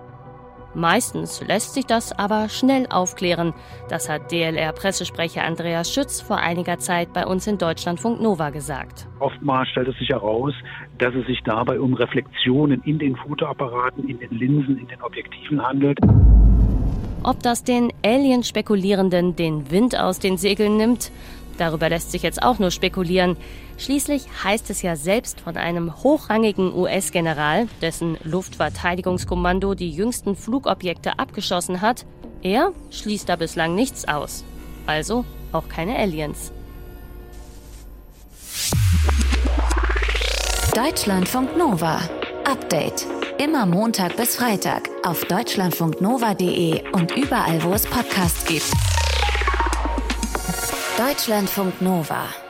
Meistens 0.74 1.40
lässt 1.46 1.74
sich 1.74 1.86
das 1.86 2.12
aber 2.18 2.48
schnell 2.48 2.86
aufklären. 2.90 3.54
Das 3.88 4.08
hat 4.08 4.32
DLR-Pressesprecher 4.32 5.44
Andreas 5.44 5.92
Schütz 5.92 6.20
vor 6.20 6.38
einiger 6.38 6.78
Zeit 6.78 7.12
bei 7.12 7.26
uns 7.26 7.46
in 7.46 7.58
Deutschlandfunk 7.58 8.20
Nova 8.20 8.50
gesagt. 8.50 9.06
Oftmals 9.20 9.68
stellt 9.68 9.88
es 9.88 9.96
sich 9.98 10.08
heraus, 10.08 10.52
dass 10.98 11.14
es 11.14 11.26
sich 11.26 11.40
dabei 11.44 11.78
um 11.78 11.94
Reflexionen 11.94 12.82
in 12.84 12.98
den 12.98 13.14
Fotoapparaten, 13.16 14.08
in 14.08 14.18
den 14.18 14.30
Linsen, 14.30 14.78
in 14.78 14.88
den 14.88 15.00
Objektiven 15.02 15.62
handelt. 15.62 15.98
Ob 17.22 17.42
das 17.42 17.64
den 17.64 17.90
Alien-Spekulierenden 18.04 19.34
den 19.34 19.70
Wind 19.70 19.98
aus 19.98 20.18
den 20.18 20.36
Segeln 20.36 20.76
nimmt, 20.76 21.10
Darüber 21.58 21.88
lässt 21.88 22.10
sich 22.10 22.22
jetzt 22.22 22.42
auch 22.42 22.58
nur 22.58 22.70
spekulieren. 22.70 23.36
Schließlich 23.78 24.24
heißt 24.42 24.70
es 24.70 24.82
ja 24.82 24.96
selbst 24.96 25.40
von 25.40 25.56
einem 25.56 26.02
hochrangigen 26.02 26.74
US-General, 26.74 27.68
dessen 27.80 28.16
Luftverteidigungskommando 28.24 29.74
die 29.74 29.90
jüngsten 29.90 30.36
Flugobjekte 30.36 31.18
abgeschossen 31.18 31.80
hat, 31.80 32.06
er 32.42 32.72
schließt 32.90 33.28
da 33.28 33.36
bislang 33.36 33.74
nichts 33.74 34.06
aus. 34.06 34.44
Also 34.86 35.24
auch 35.52 35.68
keine 35.68 35.96
Aliens. 35.96 36.52
Deutschlandfunk 40.74 41.56
Nova. 41.56 42.00
Update. 42.44 43.06
Immer 43.38 43.64
Montag 43.64 44.16
bis 44.16 44.36
Freitag 44.36 44.90
auf 45.04 45.24
deutschlandfunknova.de 45.24 46.82
und 46.92 47.16
überall, 47.16 47.62
wo 47.62 47.72
es 47.72 47.86
Podcasts 47.86 48.44
gibt. 48.44 48.93
Deutschlandfunk 50.96 51.80
Nova 51.80 52.43